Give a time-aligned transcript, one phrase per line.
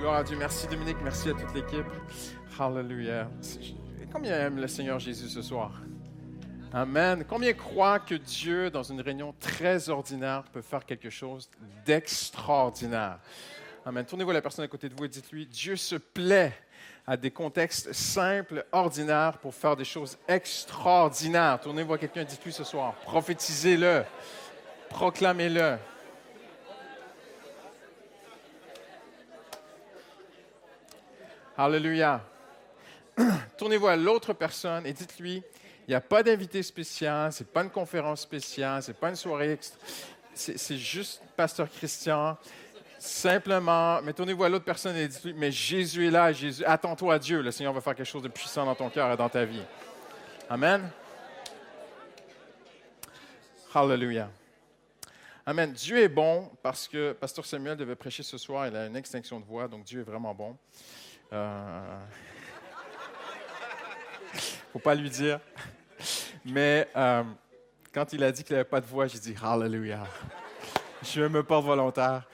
[0.00, 0.38] Gloire à Dieu.
[0.38, 1.84] Merci Dominique, merci à toute l'équipe.
[2.58, 3.28] Hallelujah.
[4.10, 5.72] Combien aime le Seigneur Jésus ce soir?
[6.72, 7.22] Amen.
[7.28, 11.50] Combien croient que Dieu, dans une réunion très ordinaire, peut faire quelque chose
[11.84, 13.18] d'extraordinaire?
[13.84, 14.06] Amen.
[14.06, 16.54] Tournez-vous à la personne à côté de vous et dites-lui, Dieu se plaît
[17.06, 21.60] à des contextes simples, ordinaires, pour faire des choses extraordinaires.
[21.60, 24.04] Tournez-vous à quelqu'un et dites-lui ce soir, prophétisez-le,
[24.88, 25.76] proclamez-le.
[31.62, 32.24] Alléluia.
[33.58, 35.42] Tournez-vous à l'autre personne et dites-lui,
[35.86, 39.10] il n'y a pas d'invité spécial, ce n'est pas une conférence spéciale, ce n'est pas
[39.10, 39.78] une soirée extra.
[40.32, 42.38] C'est juste Pasteur Christian.
[42.98, 47.18] Simplement, mais tournez-vous à l'autre personne et dites-lui, mais Jésus est là, Jésus, attends-toi à
[47.18, 49.44] Dieu, le Seigneur va faire quelque chose de puissant dans ton cœur et dans ta
[49.44, 49.62] vie.
[50.48, 50.90] Amen.
[53.74, 54.30] Hallelujah.
[55.44, 55.74] Amen.
[55.74, 59.38] Dieu est bon parce que Pasteur Samuel devait prêcher ce soir, il a une extinction
[59.38, 60.56] de voix, donc Dieu est vraiment bon.
[61.32, 61.98] Euh,
[64.72, 65.40] faut pas lui dire.
[66.44, 67.22] Mais euh,
[67.92, 70.06] quand il a dit qu'il n'avait pas de voix, j'ai dit Hallelujah.
[71.02, 72.26] Je me porte volontaire.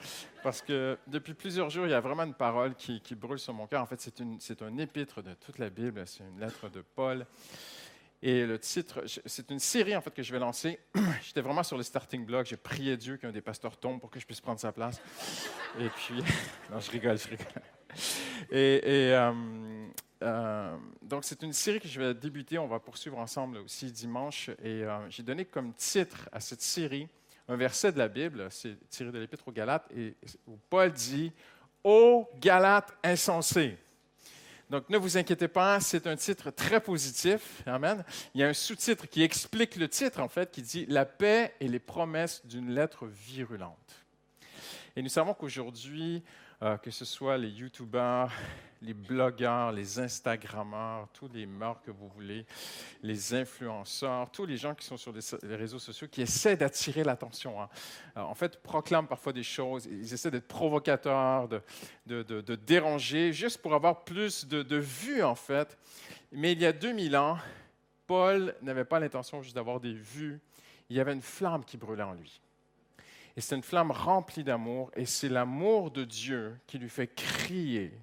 [0.43, 3.67] Parce que depuis plusieurs jours, il y a vraiment une parole qui, brûle sur mon
[3.67, 3.81] cœur.
[3.81, 6.03] En fait, c'est un épître de toute la Bible.
[6.05, 7.25] C'est une lettre de Paul.
[8.21, 10.79] Et le titre, c'est une série en fait que je vais lancer.
[11.21, 12.45] J'étais vraiment sur le starting block.
[12.45, 15.01] J'ai prié Dieu qu'un des pasteurs tombe pour que je puisse prendre sa place.
[15.79, 16.23] Et puis,
[16.71, 17.47] non, je rigole, je rigole.
[18.49, 19.31] Et, euh,
[20.23, 22.57] euh, donc, c'est une série que je vais débuter.
[22.57, 24.49] On va poursuivre ensemble aussi dimanche.
[24.63, 27.07] Et euh, j'ai donné comme titre à cette série
[27.49, 29.89] un verset de la Bible, c'est tiré de l'Épître aux Galates,
[30.47, 31.31] où Paul dit
[31.81, 33.77] Ô Galates insensés.
[34.69, 37.63] Donc, ne vous inquiétez pas, c'est un titre très positif.
[37.65, 38.03] Amen.
[38.35, 41.53] Il y a un sous-titre qui explique le titre, en fait, qui dit La paix
[41.61, 44.05] et les promesses d'une lettre virulente.
[44.97, 46.23] Et nous savons qu'aujourd'hui,
[46.61, 48.31] euh, que ce soit les YouTubeurs,
[48.81, 52.45] les blogueurs, les Instagrammeurs, tous les marques que vous voulez,
[53.01, 57.61] les influenceurs, tous les gens qui sont sur les réseaux sociaux qui essaient d'attirer l'attention.
[57.61, 57.69] Hein.
[58.17, 63.73] Euh, en fait, proclament parfois des choses, ils essaient d'être provocateurs, de, déranger, juste pour
[63.73, 65.77] avoir plus de vues, en fait.
[66.31, 67.37] Mais il y a 2000 ans,
[68.05, 70.39] Paul n'avait pas l'intention juste d'avoir des vues,
[70.89, 72.41] il y avait une flamme qui brûlait en lui.
[73.37, 77.93] Et c'est une flamme remplie d'amour, et c'est l'amour de Dieu qui lui fait crier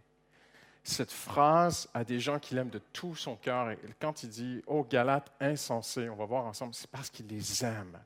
[0.84, 3.70] cette phrase à des gens qu'il aime de tout son cœur.
[3.70, 7.64] Et quand il dit Oh, Galates insensés, on va voir ensemble, c'est parce qu'il les
[7.64, 7.98] aime.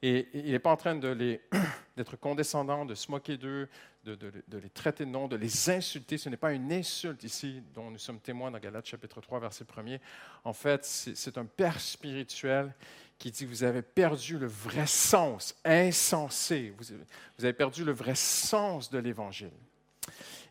[0.00, 0.94] Et il n'est pas en train
[1.96, 3.68] d'être condescendant, de se moquer d'eux,
[4.04, 4.16] de,
[4.50, 6.18] les traiter de nom, de les insulter.
[6.18, 9.64] Ce n'est pas une insulte ici dont nous sommes témoins dans Galates chapitre 3, verset
[9.64, 9.98] 1er.
[10.44, 12.74] En fait, c'est un père spirituel
[13.22, 18.90] qui dit, vous avez perdu le vrai sens, insensé, vous, avez perdu le vrai sens
[18.90, 19.52] de l'Évangile.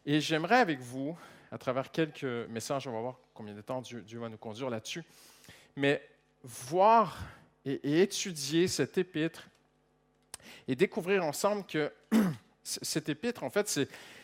[0.05, 1.17] Et j'aimerais avec vous,
[1.51, 5.03] à travers quelques messages, on va voir combien de temps Dieu, va nous conduire là-dessus,
[5.75, 6.01] mais
[6.45, 7.19] voir
[7.65, 9.49] et, étudier cet épître
[10.65, 11.91] et découvrir ensemble que
[12.63, 13.67] cet épître, en fait,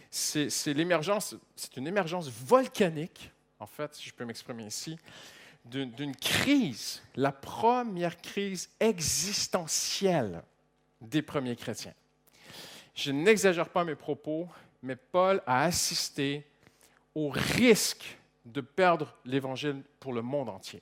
[0.09, 3.29] c'est l'émergence, c'est une émergence volcanique,
[3.59, 4.97] en fait, si je peux m'exprimer ici,
[5.69, 10.41] d'une crise, la première crise existentielle
[11.01, 11.93] des premiers chrétiens.
[12.95, 14.47] Je n'exagère pas mes propos,
[14.81, 16.45] mais Paul a assisté
[17.13, 20.81] au risque de perdre l'Évangile pour le monde entier.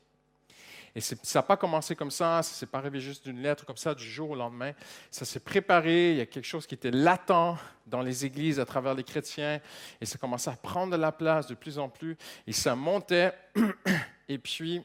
[0.96, 3.76] Et ça n'a pas commencé comme ça, ça s'est pas arrivé juste d'une lettre comme
[3.76, 4.72] ça du jour au lendemain.
[5.12, 8.66] Ça s'est préparé, il y a quelque chose qui était latent dans les églises à
[8.66, 9.60] travers les chrétiens,
[10.00, 12.16] et ça commençait à prendre de la place de plus en plus,
[12.48, 13.34] et ça montait.
[14.28, 14.84] Et puis,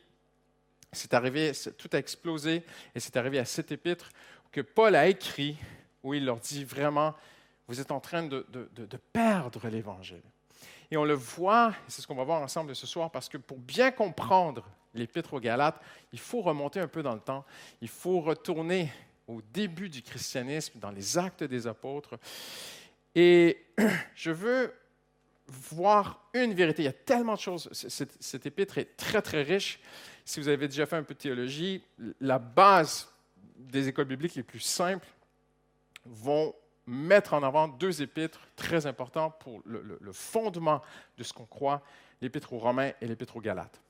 [0.93, 2.62] c'est arrivé, tout a explosé,
[2.94, 4.10] et c'est arrivé à cet épître
[4.53, 5.56] que Paul a écrit,
[6.03, 7.15] où il leur dit vraiment,
[7.69, 8.44] vous êtes en train de,
[9.12, 10.22] perdre l'Évangile.
[10.91, 13.59] Et on le voit, c'est ce qu'on va voir ensemble ce soir, parce que pour
[13.59, 15.81] bien comprendre l'Épître aux Galates,
[16.12, 17.45] il faut remonter un peu dans le temps,
[17.81, 18.91] il faut retourner
[19.28, 22.19] au début du christianisme, dans les actes des apôtres.
[23.15, 23.65] Et
[24.15, 24.75] je veux
[25.47, 26.83] voir une vérité.
[26.83, 27.69] Il y a tellement de choses.
[27.72, 29.81] Cet, épître est très, très riche.
[30.25, 31.83] Si vous avez déjà fait un peu de théologie,
[32.21, 33.13] la base
[33.57, 35.09] des écoles bibliques les plus simples
[36.04, 36.54] vont
[36.86, 40.83] mettre en avant deux épîtres très importants pour le, le fondement
[41.19, 41.83] de ce qu'on croit,
[42.21, 43.81] l'épître aux Romains et l'épître aux Galates.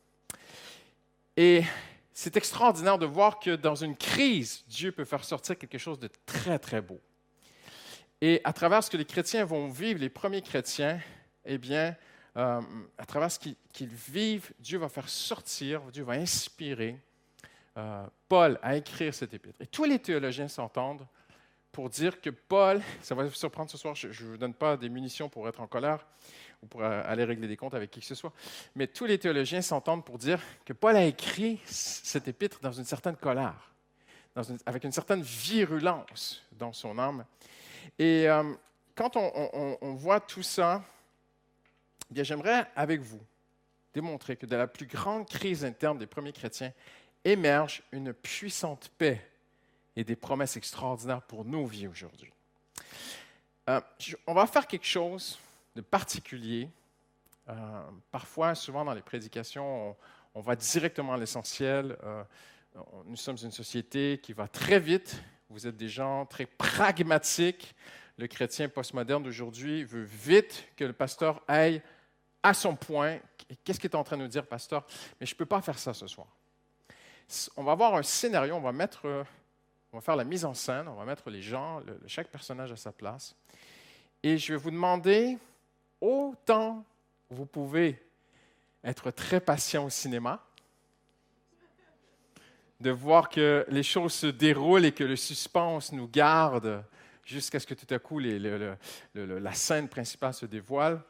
[1.43, 1.65] Et
[2.13, 6.11] c'est extraordinaire de voir que dans une crise, Dieu peut faire sortir quelque chose de
[6.27, 7.01] très, très beau.
[8.21, 11.01] Et à travers ce que les chrétiens vont vivre, les premiers chrétiens,
[11.47, 11.97] eh bien,
[12.37, 12.61] euh,
[12.99, 17.01] à travers ce qu'ils vivent, Dieu va faire sortir, Dieu va inspirer
[17.79, 19.63] euh, Paul à écrire cet épître.
[19.63, 21.07] Et tous les théologiens s'entendent
[21.73, 24.77] pour dire que Paul, ça va vous surprendre ce soir, je ne vous donne pas
[24.77, 26.05] des munitions pour être en colère
[26.63, 28.33] ou pour aller régler des comptes avec qui que ce soit,
[28.75, 32.85] mais tous les théologiens s'entendent pour dire que Paul a écrit cet épître dans une
[32.85, 33.73] certaine colère,
[34.67, 37.25] avec une certaine virulence dans son âme.
[37.99, 38.55] Et euh,
[38.95, 40.83] quand on, voit tout ça,
[42.11, 43.21] eh bien j'aimerais avec vous
[43.95, 46.73] démontrer que de la plus grande crise interne des premiers chrétiens
[47.25, 49.27] émerge une puissante paix
[49.97, 52.33] et des promesses extraordinaires pour nos vies aujourd'hui.
[53.69, 53.81] Euh,
[54.27, 55.39] on va faire quelque chose
[55.75, 56.69] de particulier.
[57.49, 57.55] Euh,
[58.11, 59.97] parfois, souvent dans les prédications,
[60.35, 61.97] on, va directement à l'essentiel.
[62.05, 62.23] Euh,
[63.07, 65.23] nous sommes une société qui va très vite.
[65.49, 67.75] Vous êtes des gens très pragmatiques.
[68.17, 71.83] Le chrétien postmoderne d'aujourd'hui veut vite que le pasteur aille
[72.43, 73.19] à son point.
[73.65, 74.87] Qu'est-ce qu'il est en train de nous dire, pasteur?
[75.21, 76.29] Mais je ne peux pas faire ça ce soir.
[77.57, 79.25] On va avoir un scénario, on va mettre
[79.93, 82.77] on va faire la mise en scène, on va mettre les gens, chaque personnage à
[82.77, 83.35] sa place.
[84.23, 85.37] Et je vais vous demander,
[86.01, 86.85] autant
[87.31, 88.03] vous pouvez
[88.83, 90.45] être très patient au cinéma,
[92.81, 96.83] de voir que les choses se déroulent et que le suspense nous garde
[97.25, 101.01] jusqu'à ce que tout à coup la scène principale se dévoile.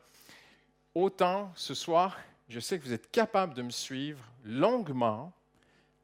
[0.95, 5.33] Autant ce soir, je sais que vous êtes capable de me suivre longuement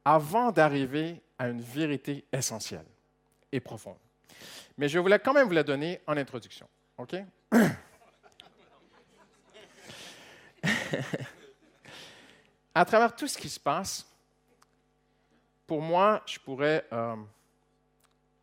[0.05, 2.85] avant d'arriver à une vérité essentielle
[3.51, 3.97] et profonde.
[4.77, 6.67] Mais je voulais quand même vous la donner en introduction.
[6.97, 7.15] OK?
[12.75, 14.07] à travers tout ce qui se passe,
[15.65, 17.15] pour moi, je pourrais euh,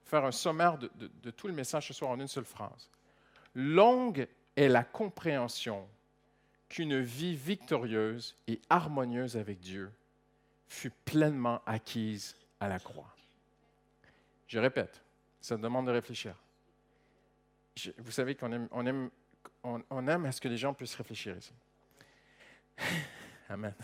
[0.04, 2.90] faire un sommaire de, tout le message ce soir en une seule phrase.
[3.54, 5.88] Longue est la compréhension
[6.68, 9.90] qu'une vie victorieuse et harmonieuse avec Dieu
[10.68, 13.14] fut pleinement acquise à la croix.
[14.48, 15.02] Je répète,
[15.40, 16.34] ça demande de réfléchir.
[17.98, 19.10] vous savez qu'on aime, on aime,
[19.62, 21.52] on, aime à ce que les gens puissent réfléchir ici.
[23.48, 23.74] Amen.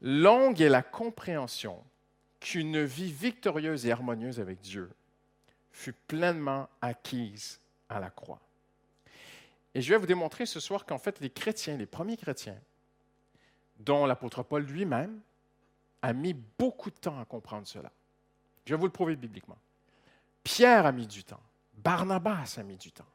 [0.00, 1.82] Longue est la compréhension
[2.40, 4.90] qu'une vie victorieuse et harmonieuse avec Dieu
[5.70, 8.40] fut pleinement acquise à la croix.
[9.74, 12.58] Et je vais vous démontrer ce soir qu'en fait, les chrétiens, les premiers chrétiens,
[13.78, 15.20] dont l'apôtre Paul lui-même
[16.02, 17.90] a mis beaucoup de temps à comprendre cela.
[18.66, 19.58] Je vais vous le prouver bibliquement.
[20.44, 21.40] Pierre a mis du temps.
[21.74, 23.06] Barnabas a mis du temps.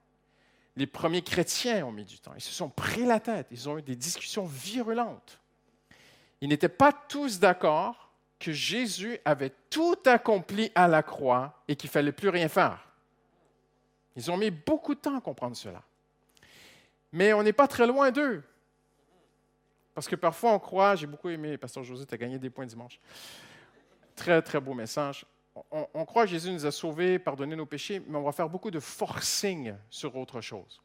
[0.77, 2.33] Les premiers chrétiens ont mis du temps.
[2.35, 3.47] Ils se sont pris la tête.
[3.49, 5.39] Ils ont eu des discussions virulentes.
[6.39, 11.89] Ils n'étaient pas tous d'accord que Jésus avait tout accompli à la croix et qu'il
[11.89, 12.87] fallait plus rien faire.
[14.15, 15.81] Ils ont mis beaucoup de temps à comprendre cela.
[17.11, 18.43] Mais on n'est pas très loin d'eux.
[19.95, 22.67] Parce que parfois on croit, j'ai beaucoup aimé, Pasteur José, tu as gagné des points
[22.67, 22.99] dimanche.
[24.15, 25.25] Très, très beau message.
[25.71, 28.71] On, croit que Jésus nous a sauvés, pardonné nos péchés, mais on va faire beaucoup
[28.71, 30.81] de forcing sur autre chose.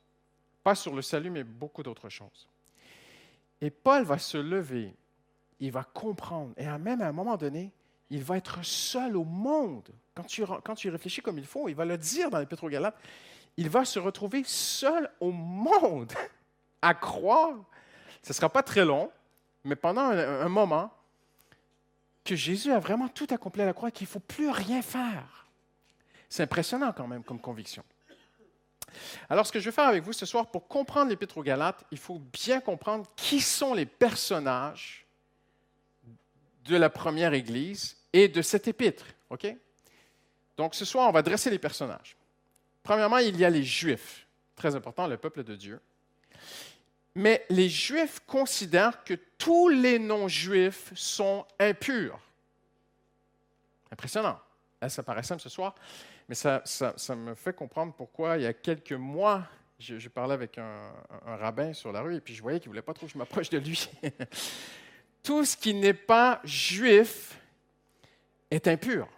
[0.63, 2.49] Pas sur le salut, mais beaucoup d'autres choses.
[3.61, 4.95] Et Paul va se lever,
[5.61, 7.71] il va comprendre, et même à un moment donné,
[8.11, 9.89] il va être seul au monde.
[10.15, 12.69] Quand tu, quand tu réfléchis comme il faut, il va le dire dans les aux
[12.69, 12.97] Galates,
[13.57, 16.13] il va se retrouver seul au monde
[16.83, 17.57] à croire
[18.23, 19.11] ce ne sera pas très long,
[19.65, 20.91] mais pendant un, moment,
[22.25, 24.83] que Jésus a vraiment tout accompli à la croix et qu'il ne faut plus rien
[24.83, 25.47] faire.
[26.29, 27.85] C'est impressionnant quand même comme conviction.
[29.29, 31.85] Alors, ce que je vais faire avec vous ce soir, pour comprendre l'Épître aux Galates,
[31.91, 35.07] il faut bien comprendre qui sont les personnages
[36.65, 39.05] de la première Église et de cette épître.
[39.31, 39.47] OK?
[40.57, 42.17] Donc, ce soir, on va dresser les personnages.
[42.83, 45.81] Premièrement, il y a les Juifs, très important, le peuple de Dieu.
[47.15, 52.19] Mais les Juifs considèrent que tous les non-Juifs sont impurs.
[53.91, 54.39] Impressionnant.
[54.89, 55.75] ça paraît simple ce soir,
[56.29, 56.63] mais ça,
[57.15, 59.43] me fait comprendre pourquoi il y a quelques mois,
[59.79, 60.93] je, parlais avec un,
[61.27, 63.19] rabbin sur la rue et puis je voyais qu'il ne voulait pas trop que je
[63.19, 63.91] m'approche de lui.
[65.23, 67.39] Tout ce qui n'est pas juif
[68.51, 69.09] est impur.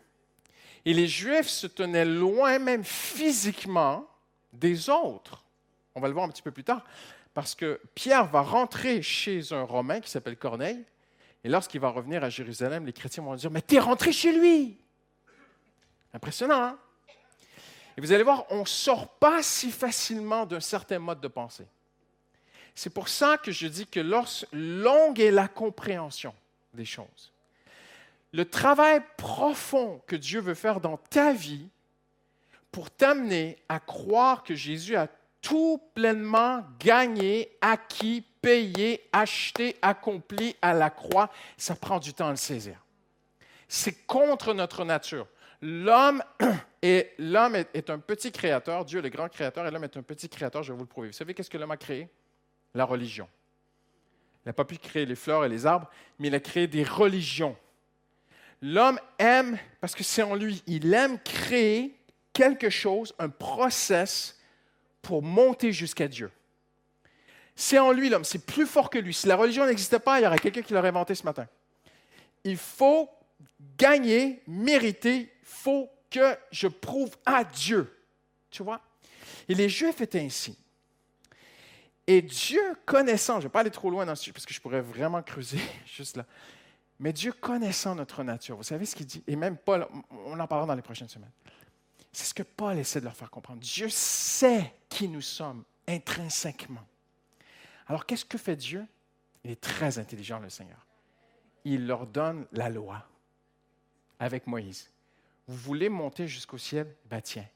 [0.84, 4.06] Et les Juifs se tenaient loin même physiquement
[4.52, 5.42] des autres.
[5.94, 6.84] On va le voir un petit peu plus tard
[7.34, 10.84] parce que Pierre va rentrer chez un Romain qui s'appelle Corneille,
[11.42, 14.78] et lorsqu'il va revenir à Jérusalem, les chrétiens vont dire, mais t'es rentré chez lui.
[16.14, 16.78] Impressionnant, hein?
[17.96, 21.66] Et vous allez voir, on ne sort pas si facilement d'un certain mode de pensée.
[22.74, 26.34] C'est pour ça que je dis que lorsque longue est la compréhension
[26.72, 27.32] des choses.
[28.32, 31.68] Le travail profond que Dieu veut faire dans ta vie
[32.72, 35.06] pour t'amener à croire que Jésus a
[35.44, 42.30] tout pleinement gagné, acquis, payé, acheté, accompli à la croix, ça prend du temps à
[42.30, 42.82] le saisir.
[43.68, 45.26] C'est contre notre nature.
[45.60, 46.22] L'homme
[46.82, 50.62] est, un petit créateur, Dieu est le grand créateur, et l'homme est un petit créateur,
[50.62, 51.08] je vais vous le prouver.
[51.08, 52.08] Vous savez qu'est-ce que l'homme a créé?
[52.74, 53.28] La religion.
[54.44, 56.84] Il n'a pas pu créer les fleurs et les arbres, mais il a créé des
[56.84, 57.54] religions.
[58.62, 61.98] L'homme aime, parce que c'est en lui, il aime créer
[62.32, 64.38] quelque chose, un process
[65.04, 66.30] pour monter jusqu'à Dieu.
[67.54, 69.14] C'est en lui, l'homme, c'est plus fort que lui.
[69.14, 71.46] Si la religion n'existait pas, il y aurait quelqu'un qui l'aurait inventé ce matin.
[72.42, 73.08] Il faut
[73.78, 77.96] gagner, mériter, il faut que je prouve à Dieu.
[78.50, 78.80] Tu vois?
[79.48, 80.58] Et les Juifs étaient ainsi.
[82.06, 84.52] Et Dieu connaissant, je ne vais pas aller trop loin dans ce sujet parce que
[84.52, 86.26] je pourrais vraiment creuser juste là,
[86.98, 89.86] mais Dieu connaissant notre nature, vous savez ce qu'il dit, et même Paul,
[90.26, 91.30] on en parlera dans les prochaines semaines.
[92.14, 93.60] C'est ce que Paul essaie de leur faire comprendre.
[93.60, 96.86] Dieu sait qui nous sommes intrinsèquement.
[97.88, 98.86] Alors qu'est-ce que fait Dieu?
[99.42, 100.86] Il est très intelligent, le Seigneur.
[101.64, 103.04] Il leur donne la loi
[104.20, 104.90] avec Moïse.
[105.48, 106.94] Vous voulez monter jusqu'au ciel?
[107.10, 107.46] Ben tiens,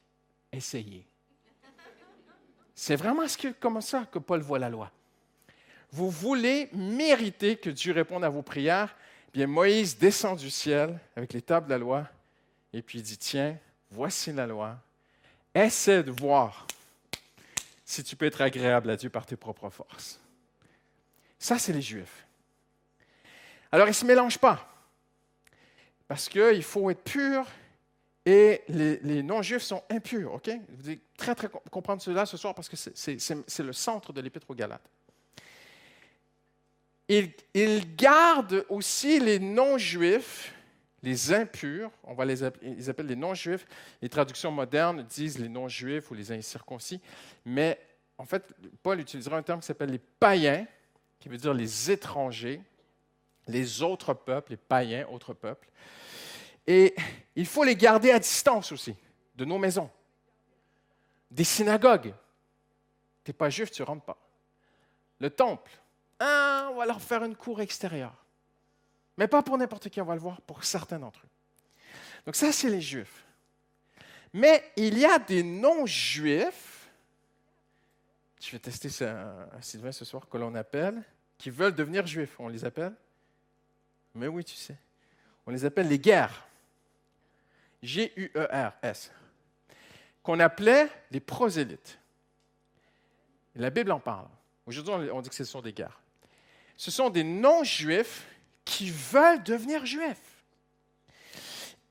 [0.51, 1.07] essayez.
[2.75, 3.23] C'est vraiment
[3.59, 4.91] comme ça que Paul voit la loi.
[5.91, 8.95] Vous voulez mériter que Dieu réponde à vos prières?
[9.33, 12.07] Bien, Moïse descend du ciel avec les tables de la loi
[12.73, 13.57] et puis il dit Tiens,
[13.91, 14.77] voici la loi.
[15.53, 16.67] Essaie de voir
[17.83, 20.19] si tu peux être agréable à Dieu par tes propres forces.
[21.39, 22.25] Ça, c'est les Juifs.
[23.71, 24.67] Alors, ils ne se mélangent pas.
[26.07, 27.45] Parce qu'il faut être pur
[28.25, 30.33] et les, non-juifs sont impurs.
[30.33, 30.49] OK?
[30.69, 34.49] Vous devez très, très comprendre cela ce soir parce que c'est le centre de l'Épître
[34.49, 34.89] aux Galates.
[37.07, 40.53] Ils, ils gardent aussi les non-juifs,
[41.03, 43.65] les impurs, on va les appeler, les non-juifs.
[44.01, 47.01] Les traductions modernes disent les non-juifs ou les incirconcis,
[47.45, 47.79] mais
[48.17, 48.53] en fait,
[48.83, 50.67] Paul utilisera un terme qui s'appelle les païens,
[51.19, 52.61] qui veut dire les étrangers,
[53.47, 55.69] les autres peuples, les païens, autres peuples.
[56.67, 56.93] Et
[57.35, 58.95] il faut les garder à distance aussi
[59.35, 59.89] de nos maisons,
[61.31, 62.13] des synagogues.
[63.23, 64.17] Tu n'es pas juif, tu ne rentres pas.
[65.19, 65.71] Le temple,
[66.19, 68.13] ah, on va leur faire une cour extérieure.
[69.19, 71.29] Mais pas pour n'importe qui, on va le voir pour certains d'entre eux.
[72.25, 73.25] Donc ça, c'est les juifs.
[74.31, 76.89] Mais il y a des non-juifs,
[78.41, 81.03] je vais tester ça, Sylvain ce soir, que l'on appelle,
[81.37, 82.39] qui veulent devenir juifs.
[82.39, 82.93] On les appelle
[84.15, 84.77] Mais oui, tu sais.
[85.45, 86.47] On les appelle les guerres.
[87.83, 89.11] G-U-E-R-S.
[90.23, 91.99] Qu'on appelait les prosélytes.
[93.55, 94.27] La Bible en parle.
[94.65, 95.99] Aujourd'hui, on dit que ce sont des guerres
[96.79, 98.25] ce sont des non-juifs
[98.69, 100.43] qui veulent devenir juifs.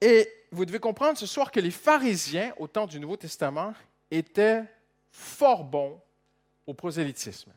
[0.00, 3.74] Et vous devez comprendre ce soir que les pharisiens, au temps du Nouveau Testament,
[4.12, 4.62] étaient
[5.10, 6.00] fort bons
[6.68, 7.52] au prosélytisme.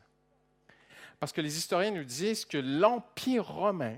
[1.20, 3.96] Parce que les historiens nous disent que l'Empire romain,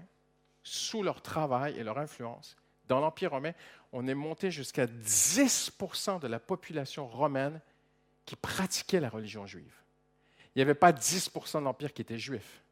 [0.62, 2.54] sous leur travail et leur influence,
[2.86, 3.52] dans l'Empire romain,
[3.92, 7.62] on est monté jusqu'à 10% de la population romaine
[8.26, 9.74] qui pratiquait la religion juive.
[10.54, 12.63] Il n'y avait pas 10 de l'Empire qui était juif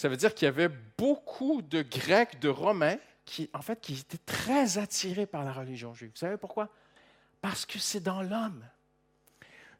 [0.00, 3.98] ça veut dire qu'il y avait beaucoup de Grecs, de Romains, qui, en fait, qui
[3.98, 6.10] étaient très attirés par la religion juive.
[6.14, 6.70] Vous savez pourquoi?
[7.42, 8.64] Parce que c'est dans l'homme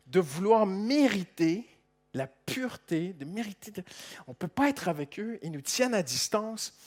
[0.09, 1.67] de vouloir mériter
[2.13, 3.73] la pureté, de mériter.
[4.27, 6.79] On ne peut pas être avec eux, ils nous tiennent à distance,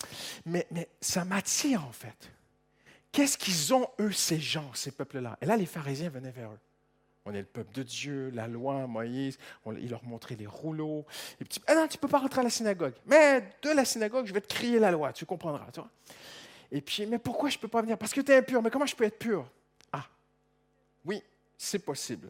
[0.46, 2.32] mais, mais ça m'attire en fait.
[3.12, 5.40] Qu'est-ce qu'ils ont, eux, ces gens, ces peuples-là?
[5.42, 6.60] Et là, les pharisiens venaient vers eux.
[7.26, 9.38] On est le peuple de Dieu, la loi, Moïse,
[9.80, 11.06] il leur montrait les rouleaux.
[11.40, 12.94] Et puis, ah non, tu ne peux pas rentrer à la synagogue.
[13.06, 15.68] Mais de la synagogue, je vais te crier la loi, tu comprendras.
[15.72, 15.80] Tu
[16.72, 17.98] Et puis, mais pourquoi je ne peux pas venir?
[17.98, 18.62] Parce que tu es impur.
[18.62, 19.50] Mais comment je peux être pur?
[19.94, 20.06] Ah,
[21.06, 21.24] oui,
[21.58, 22.28] c'est possible.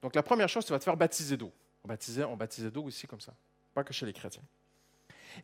[0.00, 1.52] Donc, la première chose, tu vas te faire baptiser d'eau.
[1.84, 3.34] On baptisait, on baptisait d'eau aussi comme ça,
[3.74, 4.42] pas que chez les chrétiens.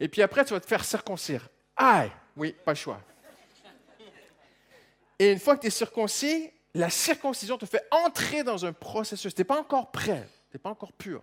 [0.01, 1.49] Et puis après, tu vas te faire circoncire.
[1.77, 3.01] Aïe, oui, pas le choix.
[5.19, 9.35] Et une fois que tu es circoncis, la circoncision te fait entrer dans un processus.
[9.35, 11.23] Tu n'es pas encore prêt, tu n'es pas encore pur.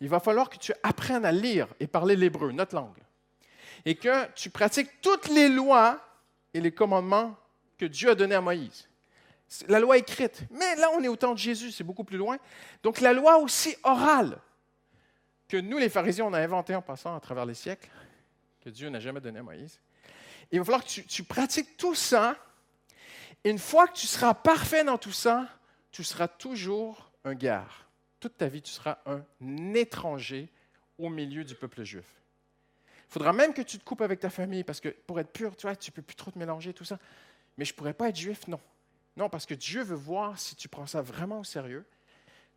[0.00, 2.98] Il va falloir que tu apprennes à lire et parler l'hébreu, notre langue.
[3.84, 6.00] Et que tu pratiques toutes les lois
[6.54, 7.36] et les commandements
[7.76, 8.88] que Dieu a donnés à Moïse.
[9.68, 10.42] La loi écrite.
[10.50, 12.38] Mais là, on est au temps de Jésus, c'est beaucoup plus loin.
[12.82, 14.38] Donc la loi aussi orale,
[15.48, 17.90] que nous, les pharisiens, on a inventé en passant à travers les siècles,
[18.64, 19.78] que Dieu n'a jamais donné à Moïse.
[20.52, 22.36] Il va falloir que tu pratiques tout ça
[23.44, 25.48] une fois que tu seras parfait dans tout ça,
[25.90, 27.66] tu seras toujours un gars.
[28.20, 29.22] Toute ta vie, tu seras un
[29.74, 30.48] étranger
[30.98, 32.04] au milieu du peuple juif.
[33.08, 35.56] Il faudra même que tu te coupes avec ta famille parce que pour être pur,
[35.56, 36.98] tu vois, tu peux plus trop te mélanger, tout ça.
[37.56, 38.60] Mais je ne pourrais pas être juif, non.
[39.16, 41.84] Non, parce que Dieu veut voir si tu prends ça vraiment au sérieux.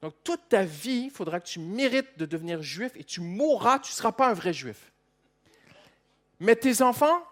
[0.01, 3.79] Donc, toute ta vie, il faudra que tu mérites de devenir juif et tu mourras,
[3.79, 4.91] tu ne seras pas un vrai juif.
[6.39, 7.25] Mais tes enfants,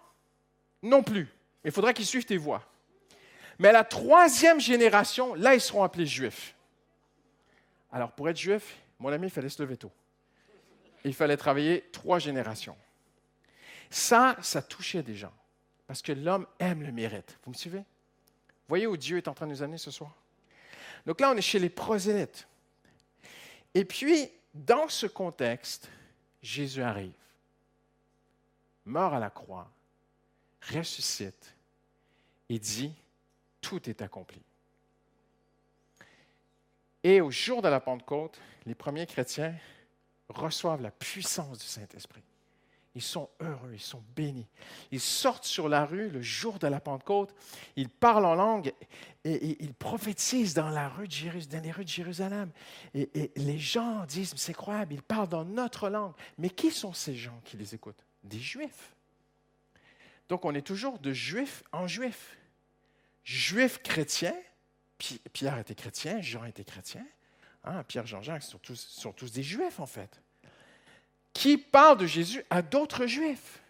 [0.81, 1.27] non plus.
[1.63, 2.65] Il faudra qu'ils suivent tes voies.
[3.62, 6.56] Mais la troisième génération, là, ils seront appelés juifs.
[7.91, 9.91] Alors, pour être juif, mon ami, il fallait se lever tôt.
[11.03, 12.75] Il fallait travailler trois générations.
[13.88, 15.34] Ça, ça touchait des gens.
[15.86, 17.38] Parce que l'homme aime le mérite.
[17.46, 17.84] Vous me suivez?
[18.68, 20.15] Voyez où Dieu est en train de nous amener ce soir?
[21.06, 22.48] Donc là, on est chez les prosélytes.
[23.75, 25.88] Et puis, dans ce contexte,
[26.41, 27.13] Jésus arrive,
[28.86, 29.70] meurt à la croix,
[30.74, 31.56] ressuscite
[32.50, 32.91] et dit,
[33.62, 34.41] tout est accompli.
[37.03, 39.56] Et au jour de la Pentecôte, les premiers chrétiens
[40.30, 42.24] reçoivent la puissance du Saint-Esprit.
[42.94, 44.48] Ils sont heureux, ils sont bénis.
[44.91, 47.34] Ils sortent sur la rue le jour de la Pentecôte,
[47.77, 48.74] ils parlent en langue
[49.24, 52.51] et, ils prophétisent dans, la rue de les rues de Jérusalem.
[52.94, 56.13] Et, et les gens disent, c'est incroyable, ils parlent dans notre langue.
[56.38, 58.03] Mais qui sont ces gens qui les écoutent?
[58.24, 58.94] Des Juifs.
[60.27, 62.38] Donc on est toujours de Juif en Juif.
[63.24, 64.34] Juif chrétien,
[65.34, 67.06] Pierre était chrétien, Jean était chrétien,
[67.63, 70.22] hein, Pierre, Jean-Jacques sont tous, sont tous des Juifs en fait
[71.34, 73.62] qui parle de Jésus à d'autres Juifs.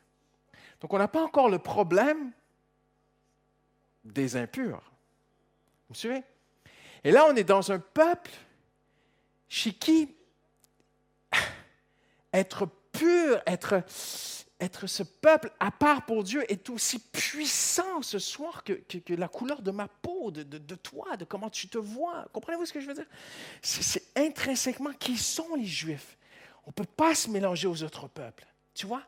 [0.80, 2.32] Donc on n'a pas encore le problème
[4.04, 4.82] des impurs.
[5.90, 6.24] Vous suivez?
[7.04, 8.32] Et là, on est dans un peuple
[9.48, 10.16] chez qui
[12.34, 13.84] être pur, être,
[14.62, 19.62] être ce peuple à part pour Dieu est aussi puissant ce soir que, la couleur
[19.62, 22.26] de ma peau, de, toi, de comment tu te vois.
[22.32, 23.08] Comprenez-vous ce que je veux dire?
[23.62, 26.18] C'est intrinsèquement qui sont les Juifs.
[26.66, 28.46] On ne peut pas se mélanger aux autres peuples.
[28.76, 29.02] Tu vois?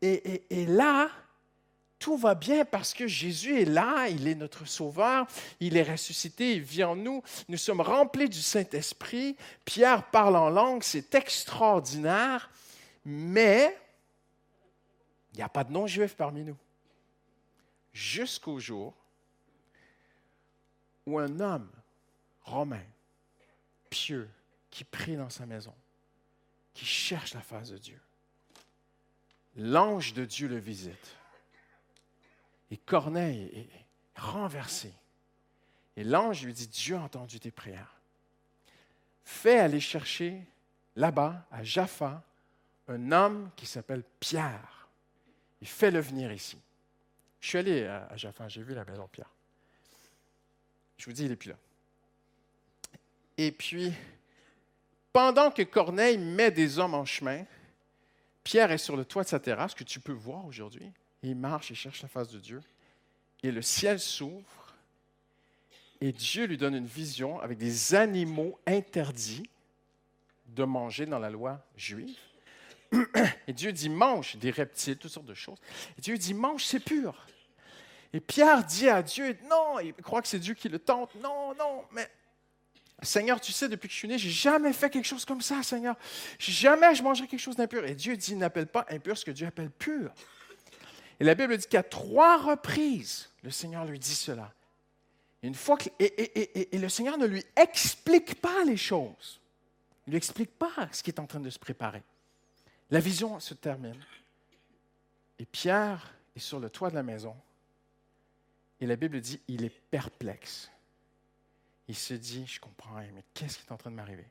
[0.00, 1.10] Et, là,
[1.98, 5.26] tout va bien parce que Jésus est là, il est notre sauveur,
[5.58, 10.50] il est ressuscité, il vit en nous, nous sommes remplis du Saint-Esprit, Pierre parle en
[10.50, 12.50] langue, c'est extraordinaire,
[13.06, 13.74] mais
[15.34, 16.56] il n'y a pas de non-juifs parmi nous.
[17.92, 18.94] Jusqu'au jour
[21.06, 21.70] où un homme
[22.42, 22.84] romain,
[23.90, 24.30] pieux,
[24.70, 25.74] qui prie dans sa maison,
[26.72, 28.00] qui cherche la face de Dieu.
[29.56, 31.16] L'ange de Dieu le visite.
[32.70, 34.92] Et Corneille est renversé.
[35.96, 38.00] Et l'ange lui dit, Dieu a entendu tes prières.
[39.24, 40.44] Fais aller chercher
[40.96, 42.24] là-bas, à Jaffa,
[42.88, 44.73] un homme qui s'appelle Pierre.
[45.62, 46.58] Et fais-le venir ici.
[47.40, 49.30] Je suis allé à Jaffa, j'ai vu la maison Pierre.
[50.96, 51.56] Je vous dis, il n'est plus là.
[53.36, 53.92] Et puis,
[55.12, 57.44] pendant que Corneille met des hommes en chemin,
[58.42, 60.90] Pierre est sur le toit de sa terrasse, que tu peux voir aujourd'hui.
[61.22, 62.62] Il marche et cherche la face de Dieu.
[63.42, 64.74] Et le ciel s'ouvre.
[66.00, 69.48] Et Dieu lui donne une vision avec des animaux interdits
[70.46, 72.18] de manger dans la loi juive.
[73.46, 75.58] Et Dieu dit mange des reptiles, toutes sortes de choses.
[75.98, 77.26] Et Dieu dit mange, c'est pur.
[78.12, 81.14] Et Pierre dit à Dieu non, il croit que c'est Dieu qui le tente.
[81.16, 82.08] Non, non, mais
[83.02, 85.62] Seigneur, tu sais, depuis que je suis né, j'ai jamais fait quelque chose comme ça,
[85.62, 85.96] Seigneur.
[86.38, 87.84] Jamais je mangerai quelque chose d'impur.
[87.84, 90.12] Et Dieu dit, n'appelle pas impur ce que Dieu appelle pur.
[91.20, 94.52] Et la Bible dit qu'à trois reprises, le Seigneur lui dit cela.
[95.42, 99.40] Et, une fois que, et, le Seigneur ne lui explique pas les choses.
[100.06, 102.02] Il ne lui explique pas ce qui est en train de se préparer.
[102.94, 104.00] La vision se termine.
[105.40, 107.36] Et Pierre est sur le toit de la maison.
[108.80, 110.70] Et la Bible dit, il est perplexe
[111.88, 114.26] il se dit, je comprends mais qu'est-ce qui est en train de m'arriver?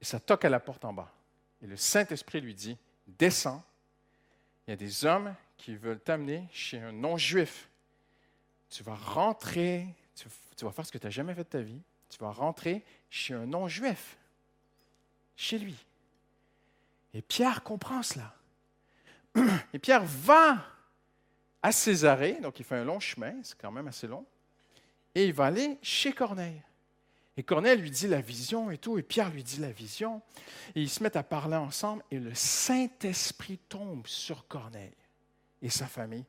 [0.00, 1.12] Et ça toque à la porte en bas.
[1.62, 3.64] Et le Saint-Esprit lui dit, descends,
[4.66, 7.68] il y a des hommes qui veulent t'amener chez un non-juif.
[8.68, 11.80] Tu vas rentrer, tu, vas faire ce que tu n'as jamais fait de ta vie,
[12.10, 14.18] tu vas rentrer chez un non-juif,
[15.36, 15.85] chez lui.
[17.16, 18.34] Et Pierre comprend cela.
[19.72, 20.64] Et Pierre va
[21.62, 24.24] à Césarée, donc il fait un long chemin, c'est quand même assez long
[25.16, 26.62] et il va aller chez Corneille.
[27.38, 30.20] Et Corneille lui dit la vision et tout, et Pierre lui dit la vision.
[30.74, 34.94] Et ils se mettent à parler ensemble, et le Saint-Esprit tombe sur Corneille
[35.62, 36.26] et sa famille.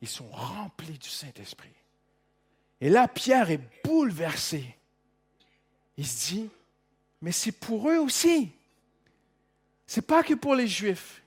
[0.00, 1.74] Ils sont remplis du Saint-Esprit.
[2.80, 4.76] Et là, Pierre est bouleversé.
[5.98, 6.50] Il se dit,
[7.20, 8.50] mais c'est pour eux aussi.
[9.92, 11.22] C'est pas que pour les Juifs.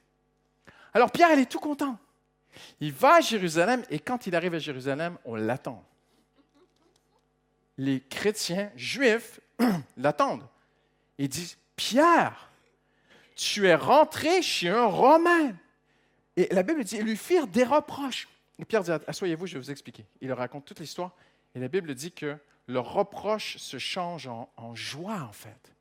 [0.91, 1.99] Alors Pierre, il est tout content.
[2.79, 5.85] Il va à Jérusalem, et quand il arrive à Jérusalem, on l'attend
[7.77, 9.39] les chrétiens juifs
[9.97, 10.47] l'attendent.
[11.19, 12.49] Ils disent, Pierre,
[13.35, 15.55] tu es rentré chez un Romain.
[16.35, 18.27] Et la Bible dit, ils lui firent des reproches.
[18.57, 20.07] Et Pierre dit, asseyez-vous, je vais vous expliquer.
[20.21, 21.11] Il leur raconte toute l'histoire.
[21.53, 25.74] Et la Bible dit que le reproche se change en joie, en fait.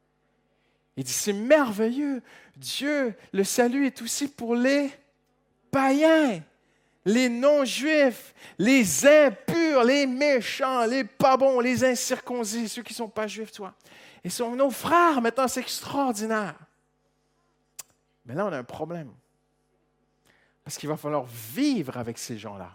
[0.96, 2.22] Il dit, c'est merveilleux.
[2.56, 4.90] Dieu, le salut est aussi pour les
[5.70, 6.40] païens.
[7.04, 13.08] les non-juifs, les impurs, les méchants, les pas bons, les incirconcis, ceux qui ne sont
[13.08, 13.74] pas juifs, toi.
[14.22, 16.58] Ils sont nos frères maintenant, c'est extraordinaire.
[18.24, 19.12] Mais là, on a un problème.
[20.62, 22.74] Parce qu'il va falloir vivre avec ces gens-là.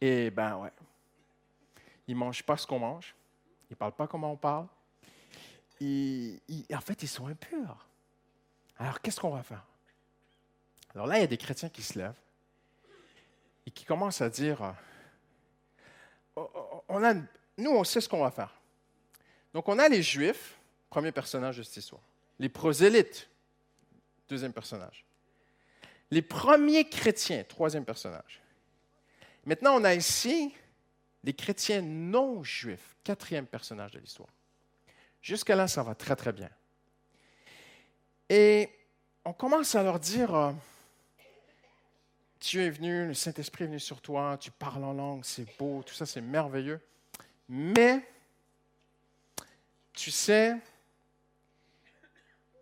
[0.00, 0.72] Et ben ouais.
[2.08, 3.14] Ils ne mangent pas ce qu'on mange.
[3.70, 4.66] Ils ne parlent pas comment on parle.
[5.80, 7.86] En fait, ils sont impurs.
[8.78, 9.64] Alors, qu'est-ce qu'on va faire?
[10.94, 12.20] Alors là, il y a des chrétiens qui se lèvent
[13.66, 14.72] et qui commencent à dire, euh,
[16.36, 18.54] oh, oh, oh, on a, nous, on sait ce qu'on va faire.
[19.52, 22.02] Donc, on a les Juifs, premier personnage de cette histoire.
[22.38, 23.28] Les prosélytes,
[24.28, 25.04] deuxième personnage.
[26.10, 28.40] Les premiers chrétiens, troisième personnage.
[29.44, 30.54] Maintenant, on a ici
[31.24, 34.28] les chrétiens non juifs, quatrième personnage de l'histoire.
[35.28, 36.48] Jusqu'à là, ça va très, très bien.
[38.30, 38.70] Et
[39.26, 40.52] on commence à leur dire, euh,
[42.40, 45.82] Dieu est venu, le Saint-Esprit est venu sur toi, tu parles en langue, c'est beau,
[45.84, 46.80] tout ça, c'est merveilleux.
[47.46, 48.08] Mais,
[49.92, 50.56] tu sais,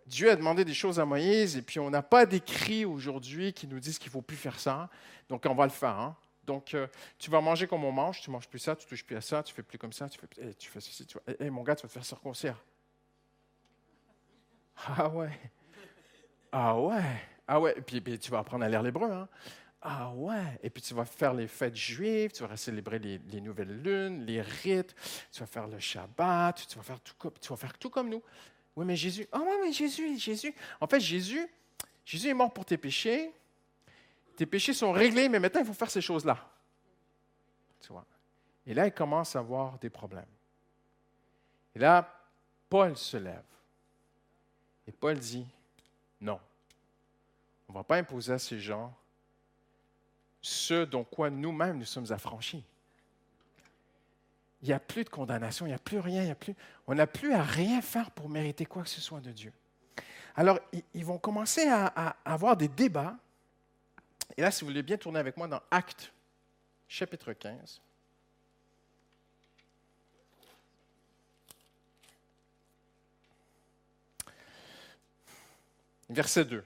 [0.04, 3.68] Dieu a demandé des choses à Moïse et puis on n'a pas d'écrit aujourd'hui qui
[3.68, 4.90] nous disent qu'il ne faut plus faire ça.
[5.28, 6.00] Donc, on va le faire.
[6.00, 6.16] Hein.
[6.46, 6.86] Donc, euh,
[7.18, 9.42] tu vas manger comme on mange, tu manges plus ça, tu touches plus à ça,
[9.42, 11.06] tu fais plus comme ça, tu fais, eh, tu fais ceci.
[11.06, 11.34] Tu vois.
[11.38, 12.56] Eh, mon gars, tu vas te faire circoncire.
[14.88, 15.30] Ah ouais.
[16.52, 17.02] Ah ouais.
[17.48, 17.74] Ah ouais.
[17.78, 19.10] Et puis, tu vas apprendre à lire l'hébreu.
[19.10, 19.26] Hein.
[19.88, 20.58] Ah ouais.
[20.64, 24.40] Et puis tu vas faire les fêtes juives, tu vas célébrer les, nouvelles lunes, les
[24.40, 24.96] rites,
[25.30, 28.08] tu vas faire le Shabbat, tu vas faire tout comme, tu vas faire tout comme
[28.08, 28.22] nous.
[28.74, 29.28] Oui, mais Jésus.
[29.30, 30.52] Ah ouais, mais Jésus, Jésus.
[30.80, 31.46] En fait, Jésus,
[32.04, 33.32] Jésus est mort pour tes péchés.
[34.36, 36.48] Tes péchés sont réglés, mais maintenant il faut faire ces choses-là.
[37.80, 38.04] Tu vois.
[38.66, 40.26] Et là, il commence à avoir des problèmes.
[41.74, 42.08] Et là,
[42.68, 43.44] Paul se lève.
[44.86, 45.46] Et Paul dit,
[46.20, 46.40] non,
[47.68, 48.94] on ne va pas imposer à ces gens
[50.40, 52.64] ce dont nous-mêmes nous sommes affranchis.
[54.62, 56.54] Il n'y a plus de condamnation, il n'y a plus rien, il y a plus,
[56.86, 59.52] on n'a plus à rien faire pour mériter quoi que ce soit de Dieu.
[60.34, 60.58] Alors,
[60.94, 63.16] ils vont commencer à avoir des débats.
[64.36, 66.12] Et là, si vous voulez bien tourner avec moi dans Actes,
[66.88, 67.80] chapitre 15.
[76.08, 76.64] Verset 2.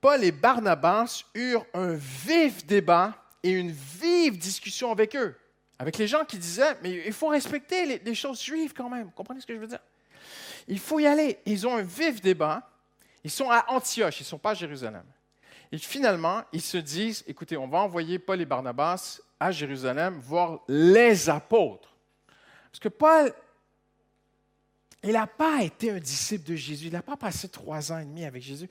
[0.00, 5.34] Paul et Barnabas eurent un vif débat et une vive discussion avec eux,
[5.78, 9.10] avec les gens qui disaient, mais il faut respecter les, choses juives quand même.
[9.12, 9.80] Comprenez ce que je veux dire?
[10.68, 11.38] Il faut y aller.
[11.46, 12.70] Ils ont un vif débat.
[13.24, 15.04] Ils sont à Antioche, ils ne sont pas à Jérusalem.
[15.72, 20.60] Et finalement, ils se disent, écoutez, on va envoyer Paul et Barnabas à Jérusalem voir
[20.68, 21.94] les apôtres.
[22.70, 23.32] Parce que Paul,
[25.02, 26.86] il n'a pas été un disciple de Jésus.
[26.86, 28.68] Il n'a pas passé trois ans et demi avec Jésus.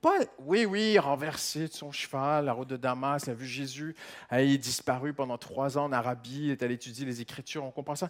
[0.00, 3.94] Paul, oui, oui, renversé de son cheval, la route de Damas, il a vu Jésus,
[4.32, 7.70] il est disparu pendant trois ans en Arabie, il est allé étudier les Écritures, on
[7.70, 8.08] comprend ça.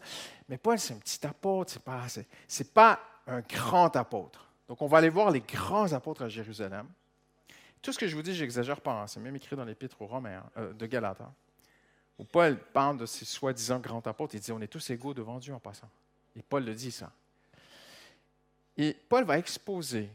[0.48, 2.06] Mais Paul, c'est un petit apôtre, c'est pas,
[2.46, 4.46] c'est, pas un grand apôtre.
[4.68, 6.86] Donc, on va aller voir les grands apôtres à Jérusalem.
[7.82, 9.06] Tout ce que je vous dis, j'exagère pas, hein.
[9.06, 11.32] c'est même écrit dans l'Épître aux Romains hein, euh, de Galate, hein,
[12.18, 15.38] où Paul parle de ces soi-disant grands apôtres, il dit on est tous égaux devant
[15.38, 15.88] Dieu en passant.
[16.36, 17.12] Et Paul le dit ça.
[18.76, 20.10] Et Paul va exposer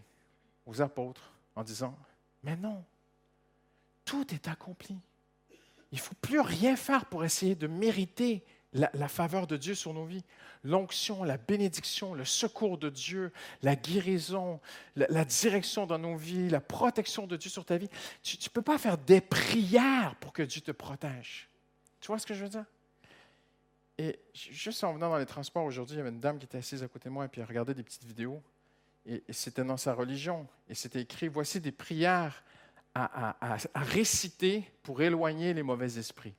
[0.65, 1.97] aux apôtres en disant,
[2.43, 2.83] mais non,
[4.03, 4.97] tout est accompli.
[5.91, 8.43] Il ne faut plus rien faire pour essayer de mériter
[8.75, 10.23] la, faveur de Dieu sur nos vies.
[10.63, 13.31] L'onction, la bénédiction, le secours de Dieu,
[13.63, 14.59] la guérison,
[14.95, 17.89] la, direction dans nos vies, la protection de Dieu sur ta vie.
[18.21, 21.49] Tu ne peux pas faire des prières pour que Dieu te protège.
[22.01, 22.65] Tu vois ce que je veux dire?
[23.97, 26.57] Et juste en venant dans les transports aujourd'hui, il y avait une dame qui était
[26.57, 28.43] assise à côté de moi et puis elle regardait des petites vidéos
[29.05, 32.43] et, c'était dans sa religion, et c'était écrit, voici des prières
[32.93, 33.35] à,
[33.75, 36.33] réciter pour éloigner les mauvais esprits.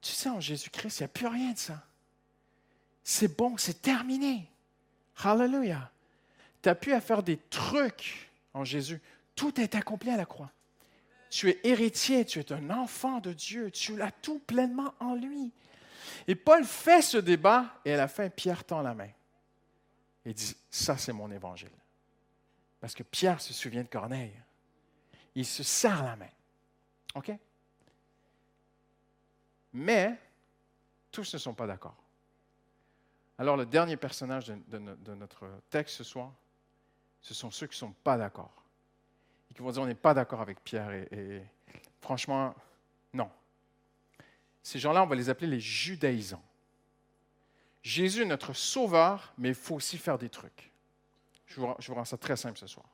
[0.00, 1.84] Tu sais, en Jésus-Christ, il n'y a plus rien de ça.
[3.02, 4.48] C'est bon, c'est terminé.
[5.22, 5.90] Hallelujah.
[6.62, 9.00] Tu n'as plus à faire des trucs en Jésus.
[9.34, 10.50] Tout est accompli à la croix.
[11.30, 15.52] Tu es héritier, tu es un enfant de Dieu, tu l'as tout pleinement en lui.
[16.26, 19.10] Et Paul fait ce débat et à la fin, Pierre tend la main
[20.24, 21.70] et dit, ça c'est mon évangile.
[22.80, 24.34] Parce que Pierre se souvient de Corneille.
[25.34, 26.30] Il se serre la main.
[27.14, 27.30] OK?
[29.72, 30.18] Mais
[31.10, 31.96] tous ne sont pas d'accord.
[33.38, 34.78] Alors le dernier personnage de,
[35.14, 36.32] notre texte ce soir,
[37.20, 38.64] ce sont ceux qui ne sont pas d'accord.
[39.50, 40.90] Et qui vont dire, on n'est pas d'accord avec Pierre.
[40.90, 41.42] et
[42.00, 42.54] franchement,
[43.12, 43.30] non.
[44.62, 46.44] Ces gens-là, on va les appeler les judaïsants.
[47.82, 50.70] Jésus est notre sauveur, mais il faut aussi faire des trucs.
[51.46, 52.86] Je vous, rends ça très simple ce soir.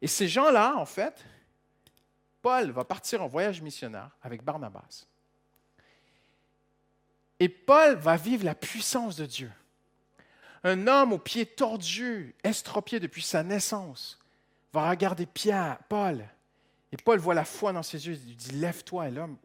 [0.00, 1.24] Et ces gens-là, en fait,
[2.40, 5.06] Paul va partir en voyage missionnaire avec Barnabas.
[7.42, 9.50] Et Paul va vivre la puissance de Dieu.
[10.62, 14.16] Un homme aux pieds tordus, estropié depuis sa naissance,
[14.72, 16.24] va regarder Pierre, Paul,
[16.94, 19.08] et Paul voit la foi dans ses yeux, il dit Lève-toi.
[19.08, 19.38] Et l'homme,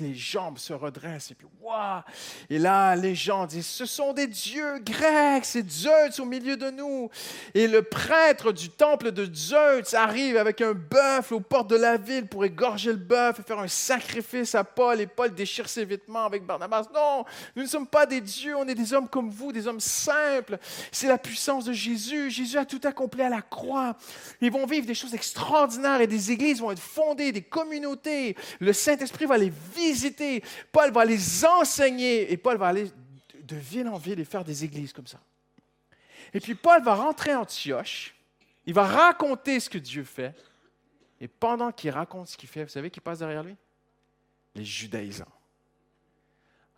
[0.00, 1.32] les jambes se redressent.
[1.32, 2.02] Et puis, waouh
[2.48, 6.70] Et là, les gens disent Ce sont des dieux grecs, c'est Zeus au milieu de
[6.70, 7.10] nous.
[7.52, 11.96] Et le prêtre du temple de Zeus arrive avec un bœuf aux portes de la
[11.96, 15.00] ville pour égorger le bœuf et faire un sacrifice à Paul.
[15.00, 16.86] Et Paul déchire ses vêtements avec Barnabas.
[16.94, 17.24] Non,
[17.56, 20.58] nous ne sommes pas des dieux, on est des hommes comme vous, des hommes simples.
[20.92, 22.30] C'est la puissance de Jésus.
[22.30, 23.96] Jésus a tout accompli à la croix.
[24.40, 28.36] Ils vont vivre des choses extraordinaires et des églises vont être fonder des communautés.
[28.60, 30.42] Le Saint-Esprit va les visiter.
[30.70, 32.32] Paul va les enseigner.
[32.32, 32.90] Et Paul va aller
[33.42, 35.20] de ville en ville et faire des églises comme ça.
[36.32, 38.14] Et puis Paul va rentrer à Antioche.
[38.66, 40.34] Il va raconter ce que Dieu fait.
[41.20, 43.56] Et pendant qu'il raconte ce qu'il fait, vous savez qui passe derrière lui?
[44.54, 45.24] Les judaïsants.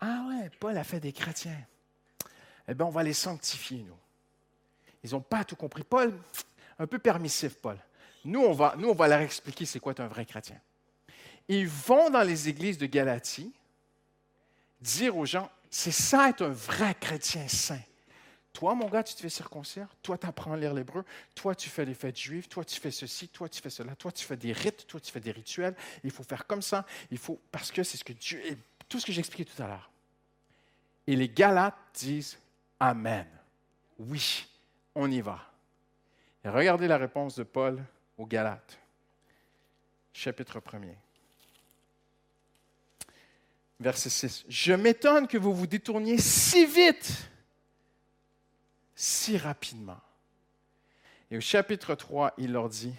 [0.00, 1.66] Ah ouais, Paul a fait des chrétiens.
[2.68, 3.96] Eh bien, on va les sanctifier, nous.
[5.02, 5.84] Ils n'ont pas tout compris.
[5.84, 6.12] Paul,
[6.78, 7.78] un peu permissif, Paul.
[8.26, 10.60] Nous, on va, leur expliquer c'est quoi être un vrai chrétien.
[11.48, 13.52] Ils vont dans les églises de Galatie
[14.80, 17.80] dire aux gens, c'est ça être un vrai chrétien saint.
[18.52, 19.86] Toi, mon gars, tu te fais circoncire.
[20.02, 21.04] Toi, tu apprends à lire l'hébreu.
[21.34, 22.48] Toi, tu fais les fêtes juives.
[22.48, 23.28] Toi, tu fais ceci.
[23.28, 23.94] Toi, tu fais cela.
[23.94, 24.86] Toi, tu fais des rites.
[24.86, 25.76] Toi, tu fais des rituels.
[26.02, 26.86] Il faut faire comme ça.
[27.10, 28.40] Il faut, parce que c'est ce que Dieu.
[28.88, 29.90] Tout ce que j'expliquais tout à l'heure.
[31.06, 32.38] Et les Galates disent
[32.80, 33.26] Amen.
[33.98, 34.48] Oui,
[34.94, 35.38] on y va.
[36.44, 37.84] Regardez la réponse de Paul
[38.16, 38.78] aux Galates,
[40.12, 40.94] chapitre 1er.
[43.78, 44.44] Verset 6.
[44.48, 47.30] Je m'étonne que vous vous détourniez si vite,
[48.94, 50.00] si rapidement.
[51.30, 52.94] Et au chapitre 3, il leur dit,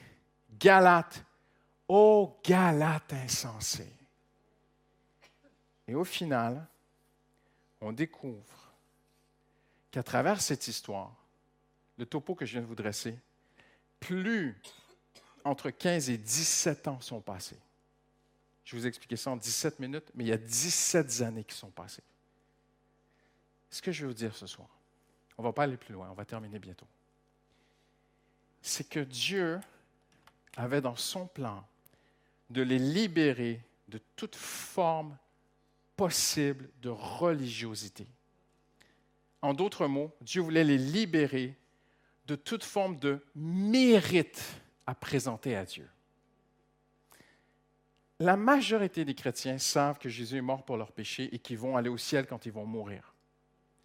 [0.60, 1.23] Galates,
[1.88, 3.91] ô Galates insensés.
[5.88, 6.67] Et au final,
[7.82, 8.73] on découvre
[9.89, 11.15] qu'à travers cette histoire,
[11.97, 13.17] le topo que je viens de vous dresser,
[13.99, 14.21] plus
[15.47, 17.57] entre 15 et 17 ans sont passés.
[18.65, 21.69] Je vous expliquer ça en 17 minutes, mais il y a 17 années qui sont
[21.69, 22.03] passées.
[23.69, 24.67] Ce que je vais vous dire ce soir,
[25.38, 26.88] on ne va pas aller plus loin, on va terminer bientôt.
[28.62, 29.60] C'est que Dieu
[30.57, 31.65] avait dans son plan
[32.49, 35.17] de les libérer de toute forme
[35.95, 38.05] possible de religiosité.
[39.41, 41.55] En d'autres mots, Dieu voulait les libérer
[42.25, 44.43] de toute forme de mérite
[44.88, 45.88] à présenter à Dieu.
[48.19, 51.78] La majorité des chrétiens savent que Jésus est mort pour leurs péchés et qu'ils vont
[51.78, 53.13] aller au ciel quand ils vont mourir.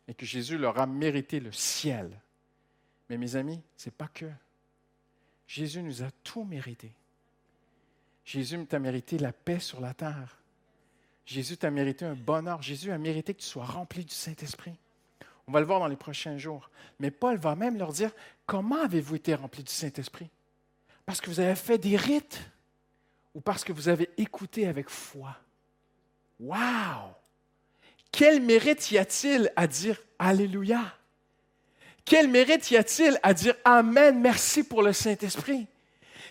[0.08, 2.18] Et que Jésus leur a mérité le ciel.
[3.10, 4.30] Mais mes amis, ce n'est pas que.
[5.46, 6.92] Jésus nous a tout mérité.
[8.24, 10.38] Jésus t'a mérité la paix sur la terre.
[11.26, 12.62] Jésus t'a mérité un bonheur.
[12.62, 14.74] Jésus a mérité que tu sois rempli du Saint-Esprit.
[15.46, 16.70] On va le voir dans les prochains jours.
[17.00, 18.12] Mais Paul va même leur dire,
[18.46, 20.30] comment avez-vous été rempli du Saint-Esprit?
[21.06, 22.40] Parce que vous avez fait des rites
[23.34, 25.36] ou parce que vous avez écouté avec foi.
[26.40, 27.14] Wow!
[28.10, 30.80] Quel mérite y a-t-il à dire Alléluia?
[32.04, 35.66] Quel mérite y a-t-il à dire Amen, merci pour le Saint-Esprit?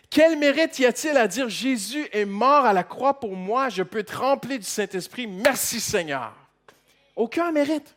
[0.09, 3.81] Quel mérite y a-t-il à dire Jésus est mort à la croix pour moi, je
[3.81, 6.35] peux être rempli du Saint-Esprit, merci Seigneur?
[7.15, 7.95] Aucun mérite.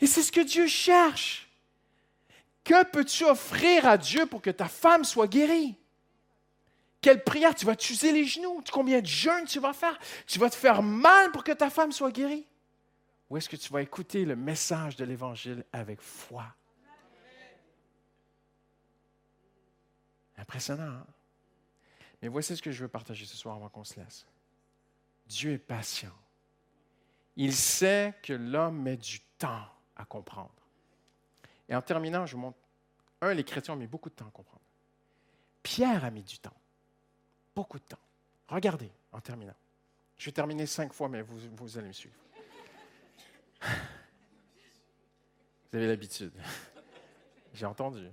[0.00, 1.48] Et c'est ce que Dieu cherche.
[2.62, 5.74] Que peux-tu offrir à Dieu pour que ta femme soit guérie?
[7.04, 8.64] Quelle prière tu vas t'user les genoux?
[8.72, 9.98] Combien de jeûnes tu vas faire?
[10.26, 12.46] Tu vas te faire mal pour que ta femme soit guérie?
[13.28, 16.46] Ou est-ce que tu vas écouter le message de l'Évangile avec foi?
[20.38, 21.06] Impressionnant, hein?
[22.22, 24.26] Mais voici ce que je veux partager ce soir avant qu'on se laisse.
[25.26, 26.16] Dieu est patient.
[27.36, 30.54] Il sait que l'homme met du temps à comprendre.
[31.68, 32.58] Et en terminant, je vous montre,
[33.20, 34.64] un, les chrétiens ont mis beaucoup de temps à comprendre.
[35.62, 36.56] Pierre a mis du temps
[37.54, 37.98] beaucoup de temps.
[38.48, 39.54] Regardez en terminant.
[40.16, 42.16] Je vais terminer cinq fois, mais vous, vous allez me suivre.
[45.70, 46.32] Vous avez l'habitude.
[47.54, 48.08] J'ai entendu.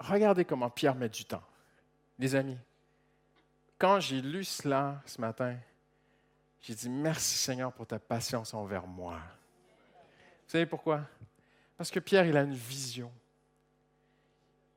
[0.00, 1.42] Regardez comment Pierre met du temps.
[2.18, 2.58] Les amis,
[3.78, 5.56] quand j'ai lu cela ce matin,
[6.60, 9.20] j'ai dit merci Seigneur pour ta patience envers moi.
[9.94, 11.02] Vous savez pourquoi?
[11.76, 13.10] Parce que Pierre, il a une vision.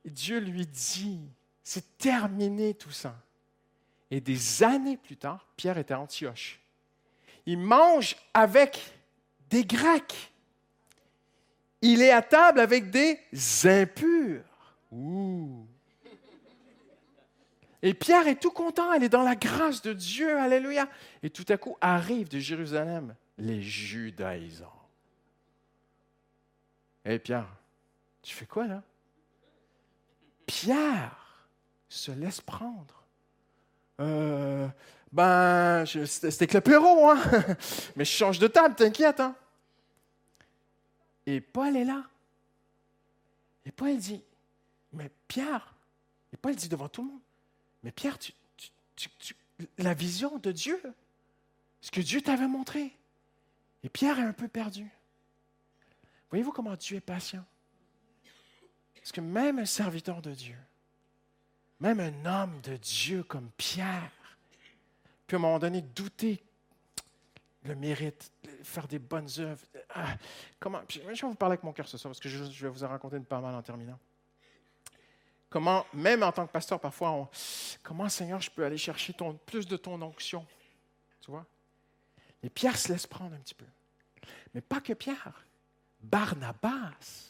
[0.04, 1.20] Dieu lui dit,
[1.62, 3.20] c'est terminé tout ça.
[4.10, 6.60] Et des années plus tard, Pierre était à Antioche.
[7.46, 8.80] Il mange avec
[9.50, 10.32] des Grecs.
[11.82, 13.18] Il est à table avec des
[13.64, 14.44] impurs.
[14.90, 15.66] Ouh.
[17.82, 20.88] Et Pierre est tout content, elle est dans la grâce de Dieu, alléluia.
[21.22, 24.72] Et tout à coup arrivent de Jérusalem les judaïsants.
[27.04, 27.46] Hé Pierre,
[28.22, 28.82] tu fais quoi là?
[30.48, 31.46] Pierre
[31.90, 33.04] se laisse prendre.
[34.00, 34.66] Euh,
[35.12, 37.22] ben, c'était que le péro, hein?
[37.96, 39.36] Mais je change de table, t'inquiète, hein?
[41.26, 42.02] Et Paul est là.
[43.66, 44.22] Et Paul dit,
[44.94, 45.74] mais Pierre,
[46.32, 47.20] et Paul dit devant tout le monde,
[47.82, 48.32] mais Pierre, tu,
[49.76, 50.80] la vision de Dieu,
[51.82, 52.96] ce que Dieu t'avait montré.
[53.84, 54.88] Et Pierre est un peu perdu.
[56.30, 57.44] Voyez-vous comment Dieu est patient?
[59.08, 60.58] Parce que même un serviteur de Dieu,
[61.80, 64.12] même un homme de Dieu comme Pierre,
[65.26, 66.44] peut à un moment donné douter
[67.62, 68.30] le mérite,
[68.62, 69.64] faire des bonnes œuvres.
[69.94, 70.14] Ah,
[70.60, 72.84] comment, je vais vous parler avec mon cœur ce soir, parce que je, vais vous
[72.84, 73.98] en raconter une pas mal en terminant.
[75.48, 77.30] Comment, même en tant que pasteur, parfois,
[77.82, 79.16] comment, Seigneur, je peux aller chercher
[79.46, 80.46] plus de ton onction?
[81.22, 81.46] Tu vois?
[82.42, 83.64] Et Pierre se laisse prendre un petit peu.
[84.52, 85.46] Mais pas que Pierre.
[85.98, 87.27] Barnabas.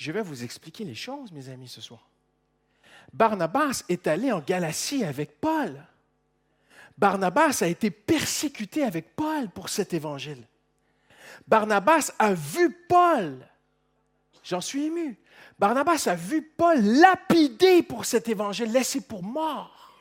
[0.00, 2.08] Je vais vous expliquer les choses, mes amis, ce soir.
[3.12, 5.78] Barnabas est allé en Galatie avec Paul.
[6.96, 10.42] Barnabas a été persécuté avec Paul pour cet évangile.
[11.46, 13.46] Barnabas a vu Paul.
[14.42, 15.18] J'en suis ému.
[15.58, 20.00] Barnabas a vu Paul lapidé pour cet évangile, laissé pour mort.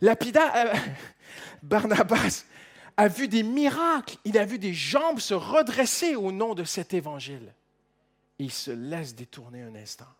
[0.00, 0.74] Lapida, euh,
[1.64, 2.44] Barnabas
[2.96, 6.94] a vu des miracles, il a vu des jambes se redresser au nom de cet
[6.94, 7.52] évangile.
[8.38, 10.12] Il se laisse détourner un instant.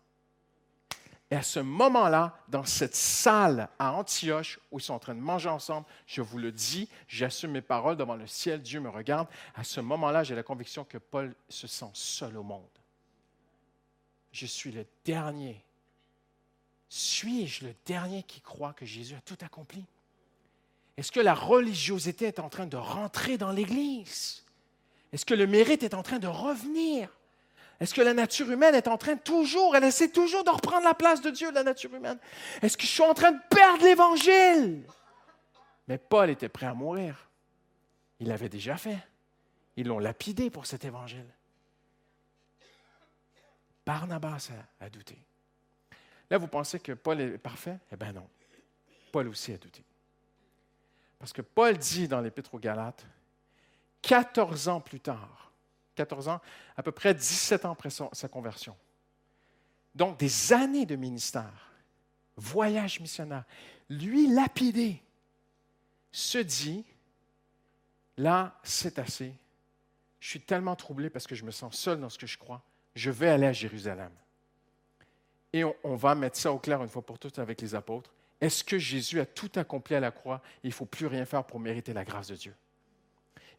[1.31, 5.19] Et à ce moment-là, dans cette salle à Antioche, où ils sont en train de
[5.19, 9.27] manger ensemble, je vous le dis, j'assume mes paroles devant le ciel, Dieu me regarde.
[9.55, 12.63] À ce moment-là, j'ai la conviction que Paul se sent seul au monde.
[14.31, 15.63] Je suis le dernier.
[16.89, 19.83] Suis-je le dernier qui croit que Jésus a tout accompli?
[20.97, 24.43] Est-ce que la religiosité est en train de rentrer dans l'Église?
[25.11, 27.09] Est-ce que le mérite est en train de revenir?
[27.79, 30.93] Est-ce que la nature humaine est en train toujours, elle essaie toujours de reprendre la
[30.93, 32.17] place de Dieu, la nature humaine?
[32.61, 34.83] Est-ce que je suis en train de perdre l'Évangile?
[35.87, 37.29] Mais Paul était prêt à mourir.
[38.19, 38.97] Il l'avait déjà fait.
[39.75, 41.27] Ils l'ont lapidé pour cet Évangile.
[43.85, 45.17] Barnabas a, a douté.
[46.29, 47.77] Là, vous pensez que Paul est parfait?
[47.91, 48.27] Eh bien non.
[49.11, 49.83] Paul aussi a douté.
[51.19, 53.05] Parce que Paul dit dans l'Épître aux Galates,
[54.01, 55.51] 14 ans plus tard,
[55.95, 56.41] 14 ans,
[56.77, 58.75] à peu près 17 ans après sa conversion.
[59.95, 61.71] Donc des années de ministère,
[62.35, 63.45] voyage missionnaire,
[63.89, 65.01] lui lapidé,
[66.11, 66.85] se dit,
[68.17, 69.33] là, c'est assez.
[70.19, 72.63] Je suis tellement troublé parce que je me sens seul dans ce que je crois.
[72.95, 74.11] Je vais aller à Jérusalem.
[75.53, 78.13] Et on, va mettre ça au clair une fois pour toutes avec les apôtres.
[78.41, 80.41] Est-ce que Jésus a tout accompli à la croix?
[80.63, 82.55] Il ne faut plus rien faire pour mériter la grâce de Dieu?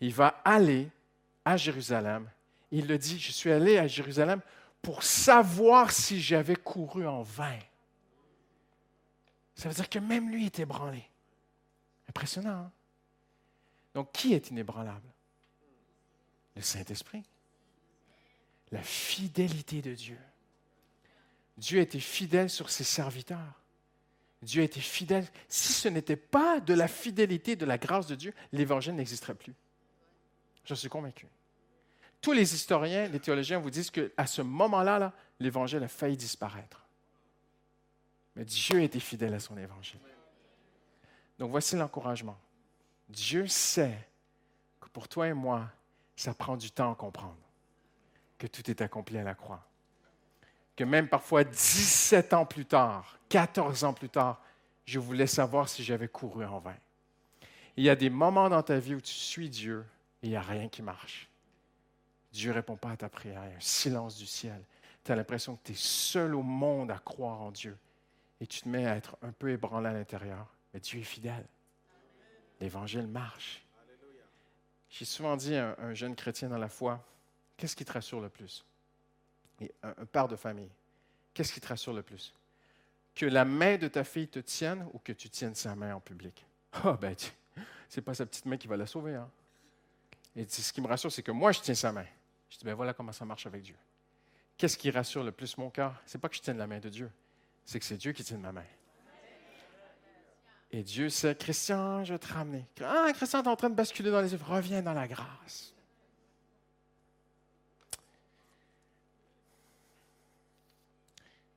[0.01, 0.91] Il va aller
[1.47, 2.29] à Jérusalem.
[2.73, 4.43] Il le dit, je suis allé à Jérusalem
[4.83, 7.59] pour savoir si j'avais couru en vain.
[9.55, 11.09] Ça veut dire que même lui était ébranlé.
[12.09, 12.51] Impressionnant.
[12.51, 12.73] Hein?
[13.95, 15.09] Donc, qui est inébranlable?
[16.57, 17.23] Le Saint-Esprit.
[18.73, 20.19] La fidélité de Dieu.
[21.57, 23.63] Dieu était fidèle sur ses serviteurs.
[24.43, 25.27] Dieu a été fidèle.
[25.49, 29.55] Si ce n'était pas de la fidélité, de la grâce de Dieu, l'Évangile n'existerait plus.
[30.65, 31.27] Je suis convaincu.
[32.21, 36.85] Tous les historiens, les théologiens vous disent qu'à ce moment-là, -là, l'Évangile a failli disparaître.
[38.35, 40.01] Mais Dieu été fidèle à son Évangile.
[41.39, 42.39] Donc voici l'encouragement.
[43.09, 44.09] Dieu sait
[44.81, 45.71] que pour toi et moi,
[46.17, 47.37] ça prend du temps à comprendre
[48.39, 49.67] que tout est accompli à la croix
[50.77, 54.41] que même parfois 17 ans plus tard, 14 ans plus tard,
[54.85, 56.77] je voulais savoir si j'avais couru en vain.
[57.77, 59.85] Il y a des moments dans ta vie où tu suis Dieu
[60.23, 61.29] et il n'y a rien qui marche.
[62.37, 64.63] Dieu ne répond pas à ta prière, il y a un silence du ciel.
[65.05, 67.77] Tu as l'impression que tu es seul au monde à croire en Dieu
[68.41, 70.47] et tu te mets à être un peu ébranlé à l'intérieur.
[70.75, 71.47] Mais Dieu est fidèle.
[72.61, 73.65] L'Évangile marche.
[74.91, 77.03] J'ai souvent dit à un jeune chrétien dans la foi,
[77.57, 78.65] qu'est-ce qui te rassure le plus?
[79.83, 80.71] un, père de famille,
[81.33, 82.35] qu'est-ce qui te rassure le plus?
[83.15, 86.01] Que la main de ta fille te tienne ou que tu tiennes sa main en
[86.01, 86.45] public?
[86.73, 87.17] Ah, oh, ben,
[87.89, 89.15] c'est pas sa petite main qui va la sauver.
[89.15, 89.31] Hein?
[90.35, 92.05] Et ce qui me rassure, c'est que moi, je tiens sa main.
[92.51, 93.77] Je dis, ben voilà comment ça marche avec Dieu.
[94.57, 96.01] Qu'est-ce qui rassure le plus mon cœur?
[96.07, 97.11] C'est pas que je tienne la main de Dieu,
[97.65, 98.65] c'est que c'est Dieu qui tient ma main.
[100.73, 102.67] Et Dieu sait, Christian, je vais te ramener.
[102.83, 104.51] Ah, Christian, tu es en train de basculer dans les œuvres.
[104.51, 105.73] Reviens dans la grâce.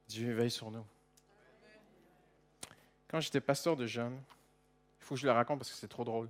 [0.07, 0.85] Dieu veille sur nous.
[3.07, 4.21] Quand j'étais pasteur de jeunes,
[4.99, 6.29] il faut que je le raconte parce que c'est trop drôle.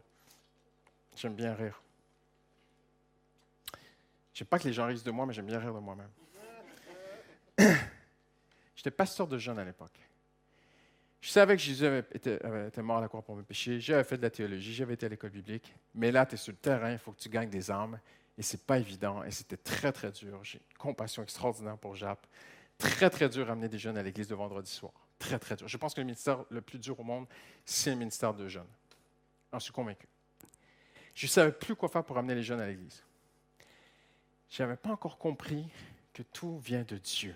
[1.15, 1.81] J'aime bien rire.
[4.39, 6.07] Je sais pas que les gens rient de moi, mais j'aime bien rire de moi-même.
[8.73, 9.99] J'étais pasteur de jeunes à l'époque.
[11.19, 12.39] Je savais que Jésus été,
[12.81, 13.81] mort à la croix pour mes péchés.
[13.81, 15.75] J'avais fait de la théologie, j'avais été à l'école biblique.
[15.93, 17.99] Mais là, tu es sur le terrain, il faut que tu gagnes des âmes.
[18.37, 19.25] Et ce n'est pas évident.
[19.25, 20.39] Et c'était très, très dur.
[20.41, 22.25] J'ai une compassion extraordinaire pour Jap.
[22.77, 24.93] Très, très dur à amener des jeunes à l'église de vendredi soir.
[25.17, 25.67] Très, très dur.
[25.67, 27.27] Je pense que le ministère le plus dur au monde,
[27.65, 28.71] c'est le ministère de jeunes.
[29.51, 30.07] J'en suis convaincu.
[31.13, 33.03] Je ne savais plus quoi faire pour amener les jeunes à l'église.
[34.49, 35.67] Je n'avais pas encore compris
[36.13, 37.35] que tout vient de Dieu.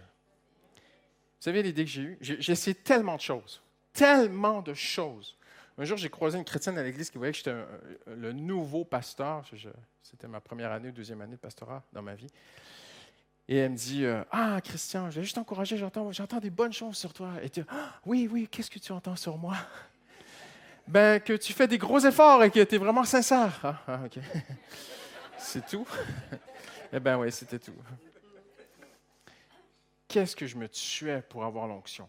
[0.76, 2.18] Vous savez l'idée que j'ai eue?
[2.22, 5.38] J'ai essayé tellement de choses tellement de choses.
[5.78, 7.56] Un jour, j'ai croisé une chrétienne à l'église qui voyait que j'étais
[8.08, 9.44] le nouveau pasteur.
[10.02, 12.28] C'était ma première année deuxième année de pastorat dans ma vie.
[13.48, 16.74] Et elle me dit euh, Ah, Christian, je vais juste t'encourager, j'entends, j'entends des bonnes
[16.74, 17.32] choses sur toi.
[17.42, 19.56] Et tu ah, Oui, oui, qu'est-ce que tu entends sur moi?
[20.88, 23.60] Ben, que tu fais des gros efforts et que tu es vraiment sincère.
[23.64, 24.20] Ah, ah OK.
[25.38, 25.88] C'est tout
[26.96, 27.74] Eh bien, oui, c'était tout.
[30.08, 32.08] Qu'est-ce que je me tuais pour avoir l'onction?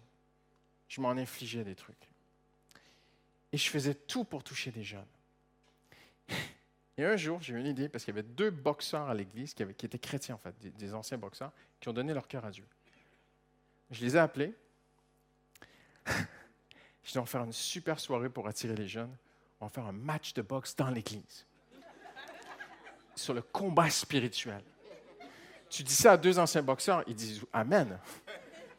[0.89, 1.97] Je m'en infligeais des trucs.
[3.51, 5.07] Et je faisais tout pour toucher des jeunes.
[6.99, 9.55] Et un jour, j'ai eu une idée, parce qu'il y avait deux boxeurs à l'église
[9.55, 12.66] qui, étaient chrétiens, en fait, des, anciens boxeurs, qui ont donné leur cœur à Dieu.
[13.91, 14.55] Je les ai appelés.
[16.07, 19.16] je dit, on va faire une super soirée pour attirer les jeunes.
[19.61, 21.47] On va faire un match de boxe dans l'église.
[23.16, 24.62] Sur le combat spirituel.
[25.75, 27.99] Tu dis ça à deux anciens boxeurs, ils disent Amen.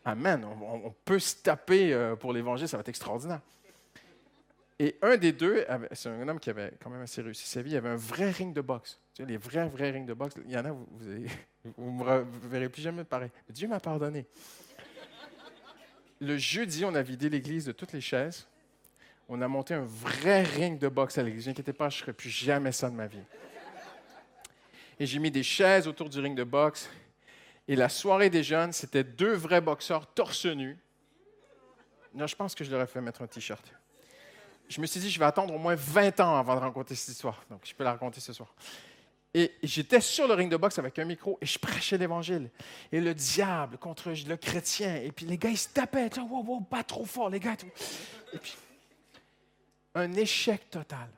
[0.06, 0.46] Amen.
[0.46, 3.42] On, peut se taper euh, pour l'Évangile, ça va être extraordinaire.
[4.80, 7.72] Et un des deux, c'est un homme qui avait quand même assez réussi sa vie,
[7.72, 8.98] il avait un vrai ring de boxe.
[9.14, 10.88] Tu sais, les vrais, vrais rings de boxe, il y en a, vous
[11.78, 11.92] ne
[12.24, 13.30] me verrez plus jamais pareil.
[13.50, 14.26] Dieu m'a pardonné.
[16.22, 18.48] Le jeudi, on a vidé l'église de toutes les chaises.
[19.28, 21.48] On a monté un vrai ring de boxe à l'église.
[21.48, 23.24] N'inquiétez pas, je ne ferai plus jamais ça de ma vie.
[25.00, 26.90] Et j'ai mis des chaises autour du ring de boxe.
[27.68, 30.78] Et la soirée des jeunes, c'était deux vrais boxeurs torse nu.
[32.14, 33.66] Non, je pense que je leur ai fait mettre un T-shirt.
[34.70, 37.10] Je me suis dit, je vais attendre au moins 20 ans avant de raconter cette
[37.10, 37.44] histoire.
[37.50, 38.54] Donc, je peux la raconter ce soir.
[39.38, 42.50] Et j'étais sur le ring de boxe avec un micro et je prêchais l'Évangile.
[42.90, 44.96] Et le diable contre le chrétien.
[44.96, 46.10] Et puis les gars, ils se tapaient.
[46.18, 47.58] Wow, wow, pas trop fort, les gars.
[48.32, 48.56] Et puis,
[49.94, 51.10] un échec total.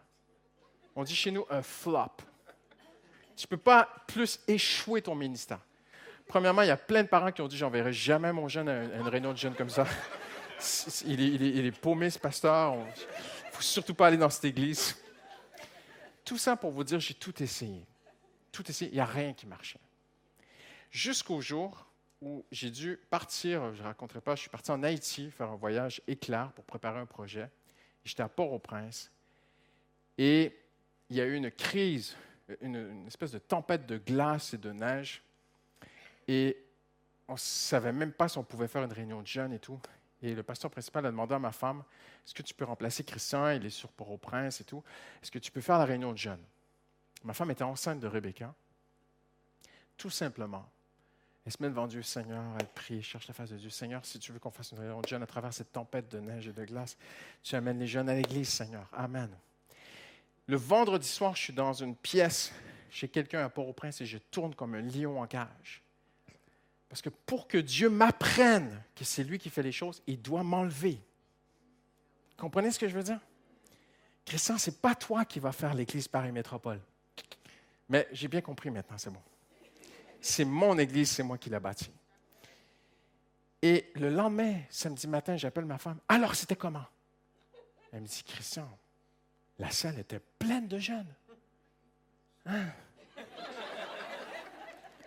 [0.95, 2.09] On dit chez nous un flop.
[3.37, 5.59] Tu ne peux pas plus échouer ton ministère.
[6.27, 8.83] Premièrement, il y a plein de parents qui ont dit J'enverrai jamais mon jeune à
[8.83, 9.85] une réunion de jeunes comme ça.
[11.05, 12.73] Il est, il est, paumé, ce pasteur.
[12.73, 14.97] Il ne faut surtout pas aller dans cette église.
[16.25, 17.85] Tout ça pour vous dire J'ai tout essayé.
[18.51, 18.89] Tout essayé.
[18.89, 19.79] Il n'y a rien qui marchait.
[20.89, 21.85] Jusqu'au jour
[22.23, 25.55] où j'ai dû partir, je ne raconterai pas, je suis parti en Haïti faire un
[25.55, 27.51] voyage éclair pour préparer un projet.
[28.03, 29.11] J'étais à Port-au-Prince.
[30.17, 30.57] Et
[31.11, 32.15] il y a eu une crise,
[32.61, 35.23] une espèce de tempête de glace et de neige
[36.27, 36.57] et
[37.27, 39.79] on ne savait même pas si on pouvait faire une réunion de jeunes et tout.
[40.21, 41.83] Et le pasteur principal a demandé à ma femme
[42.25, 43.49] Est-ce que tu peux remplacer Christian?
[43.49, 44.83] Il est sur Port-au-Prince et tout.
[45.21, 46.43] Est-ce que tu peux faire la réunion de jeunes?
[47.23, 48.53] Ma femme était enceinte de Rebecca.
[49.95, 50.69] Tout simplement,
[51.45, 53.69] elle se met devant Dieu, Seigneur, elle prie, cherche la face de Dieu.
[53.69, 56.19] Seigneur, si tu veux qu'on fasse une réunion de jeunes à travers cette tempête de
[56.19, 56.97] neige et de glace,
[57.41, 58.87] tu amènes les jeunes à l'église, Seigneur.
[58.93, 59.29] Amen.
[60.47, 62.53] Le vendredi soir, je suis dans une pièce
[62.89, 65.83] chez quelqu'un à Port-au-Prince et je tourne comme un lion en cage.
[66.89, 70.43] Parce que pour que Dieu m'apprenne que c'est lui qui fait les choses, il doit
[70.43, 71.01] m'enlever.
[72.37, 73.19] Comprenez ce que je veux dire?
[74.25, 76.79] Christian, ce n'est pas toi qui vas faire l'Église Paris Métropole.
[77.89, 79.21] Mais j'ai bien compris maintenant, c'est bon.
[80.21, 81.91] C'est mon Église, c'est moi qui l'ai bâtie.
[83.61, 85.99] Et le lendemain, samedi matin, j'appelle ma femme.
[86.07, 86.85] Alors, c'était comment?
[87.91, 88.69] Elle me dit, Christian,
[89.59, 91.13] la salle était pleine de jeunes.
[92.45, 92.65] Hein?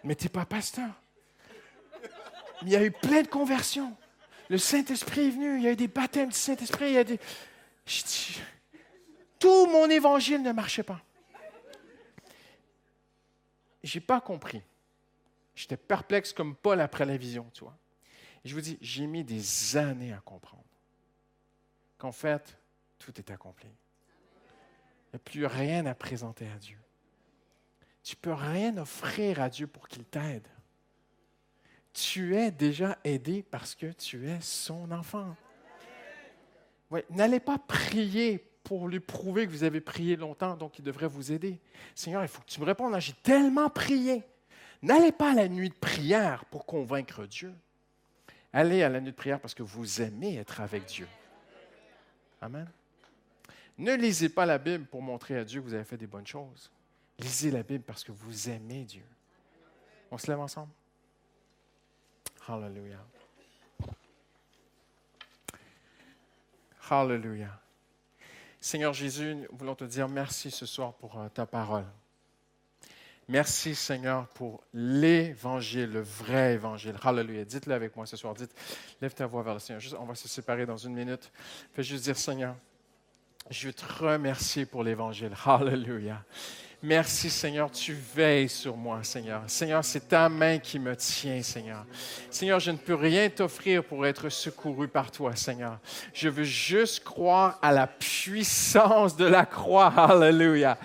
[0.05, 0.91] Mais tu n'es pas pasteur
[2.63, 3.97] il y a eu plein de conversions.
[4.49, 6.89] Le Saint-Esprit est venu, il y a eu des baptêmes du Saint-Esprit.
[6.89, 7.21] Il y a des...
[9.39, 11.01] tout mon évangile ne marchait pas.
[13.83, 14.63] Je n'ai pas compris.
[15.55, 17.77] J'étais perplexe comme Paul après la vision, tu vois.
[18.45, 20.65] Je vous dis, j'ai mis des années à comprendre
[21.99, 22.57] qu'en fait,
[22.99, 23.69] tout est accompli.
[25.13, 26.79] Il n'y a plus rien à présenter à Dieu.
[28.03, 30.49] Tu ne peux rien offrir à Dieu pour qu'il t'aide
[31.93, 35.37] tu es déjà aidé parce que tu es son enfant.
[37.11, 41.33] N'allez pas prier pour lui prouver que vous avez prié longtemps, donc il devrait vous
[41.33, 41.59] aider.
[41.95, 42.99] Seigneur, il faut que tu me répondes.
[43.01, 44.25] J'ai tellement prié.
[44.83, 47.55] N'allez pas à la nuit de prière pour convaincre Dieu.
[48.53, 51.07] Allez à la nuit de prière parce que vous aimez être avec Dieu.
[52.41, 52.69] Amen.
[53.81, 56.27] Ne lisez pas la Bible pour montrer à Dieu que vous avez fait des bonnes
[56.27, 56.71] choses.
[57.19, 59.07] Lisez la Bible parce que vous aimez Dieu.
[60.11, 60.71] On se lève ensemble?
[62.47, 63.03] Hallelujah.
[66.91, 67.59] Hallelujah.
[68.61, 71.87] Seigneur Jésus, nous voulons te dire merci ce soir pour euh, ta parole.
[73.29, 76.97] Merci Seigneur pour l'évangile, le vrai évangile.
[77.03, 77.47] Hallelujah.
[77.47, 78.35] Dites-le avec moi ce soir.
[78.35, 78.55] Dites,
[79.01, 79.83] lève ta voix vers le Seigneur.
[79.99, 81.33] on va se séparer dans une minute.
[81.73, 82.55] Fais juste dire Seigneur,
[83.51, 85.33] je veux te remercier pour l'évangile.
[85.45, 86.23] Hallelujah.
[86.83, 89.43] Merci Seigneur, tu veilles sur moi Seigneur.
[89.49, 91.85] Seigneur, c'est ta main qui me tient Seigneur.
[92.31, 95.79] Seigneur, je ne peux rien t'offrir pour être secouru par toi Seigneur.
[96.15, 99.89] Je veux juste croire à la puissance de la croix.
[99.89, 100.79] Alléluia.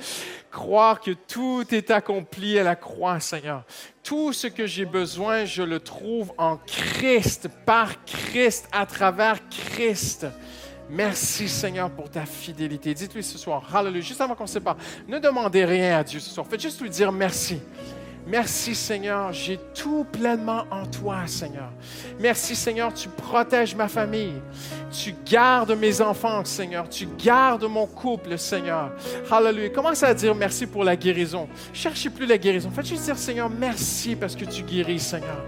[0.51, 3.63] Croire que tout est accompli à la croix Seigneur.
[4.03, 10.27] Tout ce que j'ai besoin, je le trouve en Christ, par Christ, à travers Christ.
[10.89, 12.93] Merci Seigneur pour ta fidélité.
[12.93, 14.77] Dites-lui ce soir, hallelujah, juste avant qu'on se sépare,
[15.07, 16.45] ne demandez rien à Dieu ce soir.
[16.47, 17.59] Faites juste lui dire merci.
[18.27, 21.69] Merci Seigneur, j'ai tout pleinement en toi Seigneur.
[22.19, 24.41] Merci Seigneur, tu protèges ma famille.
[24.91, 26.89] Tu gardes mes enfants Seigneur.
[26.89, 28.91] Tu gardes mon couple Seigneur.
[29.29, 29.69] Hallelujah.
[29.69, 31.47] Commence à dire merci pour la guérison.
[31.71, 32.71] Cherchez plus la guérison.
[32.71, 35.43] Faites juste dire Seigneur, merci parce que tu guéris Seigneur.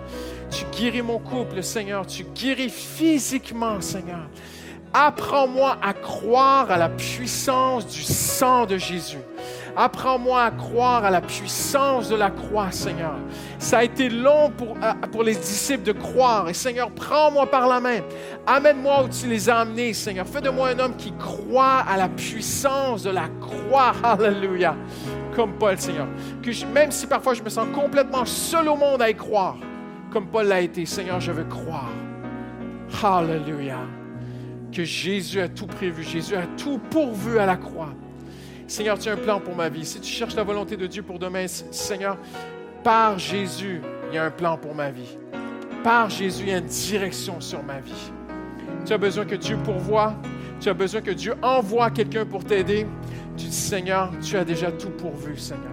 [0.52, 2.06] Tu guéris mon couple Seigneur.
[2.06, 4.30] Tu guéris physiquement Seigneur.
[4.94, 9.20] Apprends-moi à croire à la puissance du sang de Jésus.
[9.76, 13.14] Apprends-moi à croire à la puissance de la croix, Seigneur.
[13.60, 16.50] Ça a été long pour, euh, pour les disciples de croire.
[16.50, 18.00] Et Seigneur, prends-moi par la main.
[18.48, 20.26] Amène-moi où tu les as amenés, Seigneur.
[20.26, 23.94] Fais de moi un homme qui croit à la puissance de la croix.
[24.04, 24.76] Alléluia.
[25.36, 26.08] Comme Paul, Seigneur.
[26.42, 29.58] Que même si parfois je me sens complètement seul au monde à y croire,
[30.12, 31.92] comme Paul l'a été, Seigneur, je veux croire.
[33.04, 33.78] Alléluia
[34.78, 37.96] que Jésus a tout prévu, Jésus a tout pourvu à la croix.
[38.68, 39.84] Seigneur, tu as un plan pour ma vie.
[39.84, 42.16] Si tu cherches la volonté de Dieu pour demain, Seigneur,
[42.84, 45.18] par Jésus, il y a un plan pour ma vie.
[45.84, 48.12] Par Jésus, il y a une direction sur ma vie.
[48.86, 50.14] Tu as besoin que Dieu pourvoie.
[50.60, 52.86] Tu as besoin que Dieu envoie quelqu'un pour t'aider.
[53.36, 55.72] Tu dis, Seigneur, tu as déjà tout pourvu, Seigneur.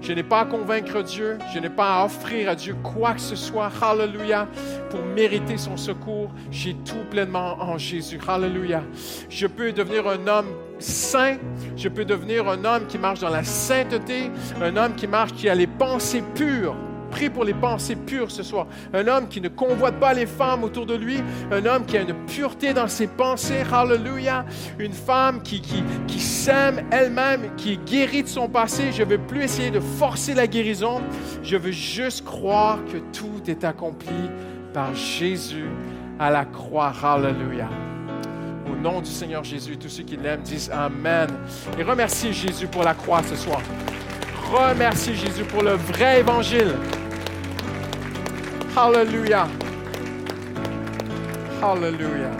[0.00, 3.20] Je n'ai pas à convaincre Dieu, je n'ai pas à offrir à Dieu quoi que
[3.20, 4.48] ce soit, hallelujah,
[4.88, 6.30] pour mériter son secours.
[6.50, 8.82] J'ai tout pleinement en Jésus, hallelujah.
[9.28, 10.48] Je peux devenir un homme
[10.78, 11.36] saint,
[11.76, 14.30] je peux devenir un homme qui marche dans la sainteté,
[14.62, 16.76] un homme qui marche, qui a les pensées pures
[17.10, 18.66] Prie pour les pensées pures ce soir.
[18.92, 21.22] Un homme qui ne convoite pas les femmes autour de lui.
[21.50, 23.64] Un homme qui a une pureté dans ses pensées.
[23.70, 24.44] Hallelujah.
[24.78, 28.92] Une femme qui, qui, qui s'aime elle-même, qui est guérie de son passé.
[28.92, 31.00] Je ne veux plus essayer de forcer la guérison.
[31.42, 34.30] Je veux juste croire que tout est accompli
[34.72, 35.68] par Jésus
[36.18, 36.92] à la croix.
[37.02, 37.68] Hallelujah.
[38.70, 41.28] Au nom du Seigneur Jésus, tous ceux qui l'aiment disent Amen.
[41.78, 43.60] Et remerciez Jésus pour la croix ce soir.
[44.50, 46.74] Remerciez Jésus pour le vrai évangile.
[48.76, 49.46] Hallelujah.
[51.62, 52.32] Hallelujah.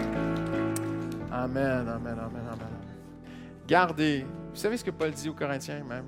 [1.30, 2.68] Amen, amen, amen, amen.
[3.68, 6.06] Gardez, vous savez ce que Paul dit aux Corinthiens même?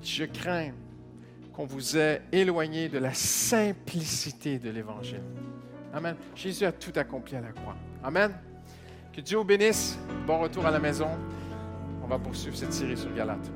[0.00, 0.70] Je crains
[1.52, 5.22] qu'on vous ait éloigné de la simplicité de l'Évangile.
[5.92, 6.14] Amen.
[6.36, 7.74] Jésus a tout accompli à la croix.
[8.04, 8.30] Amen.
[9.12, 9.98] Que Dieu vous bénisse.
[10.26, 11.08] Bon retour à la maison.
[12.04, 13.50] On va poursuivre cette série sur Galate.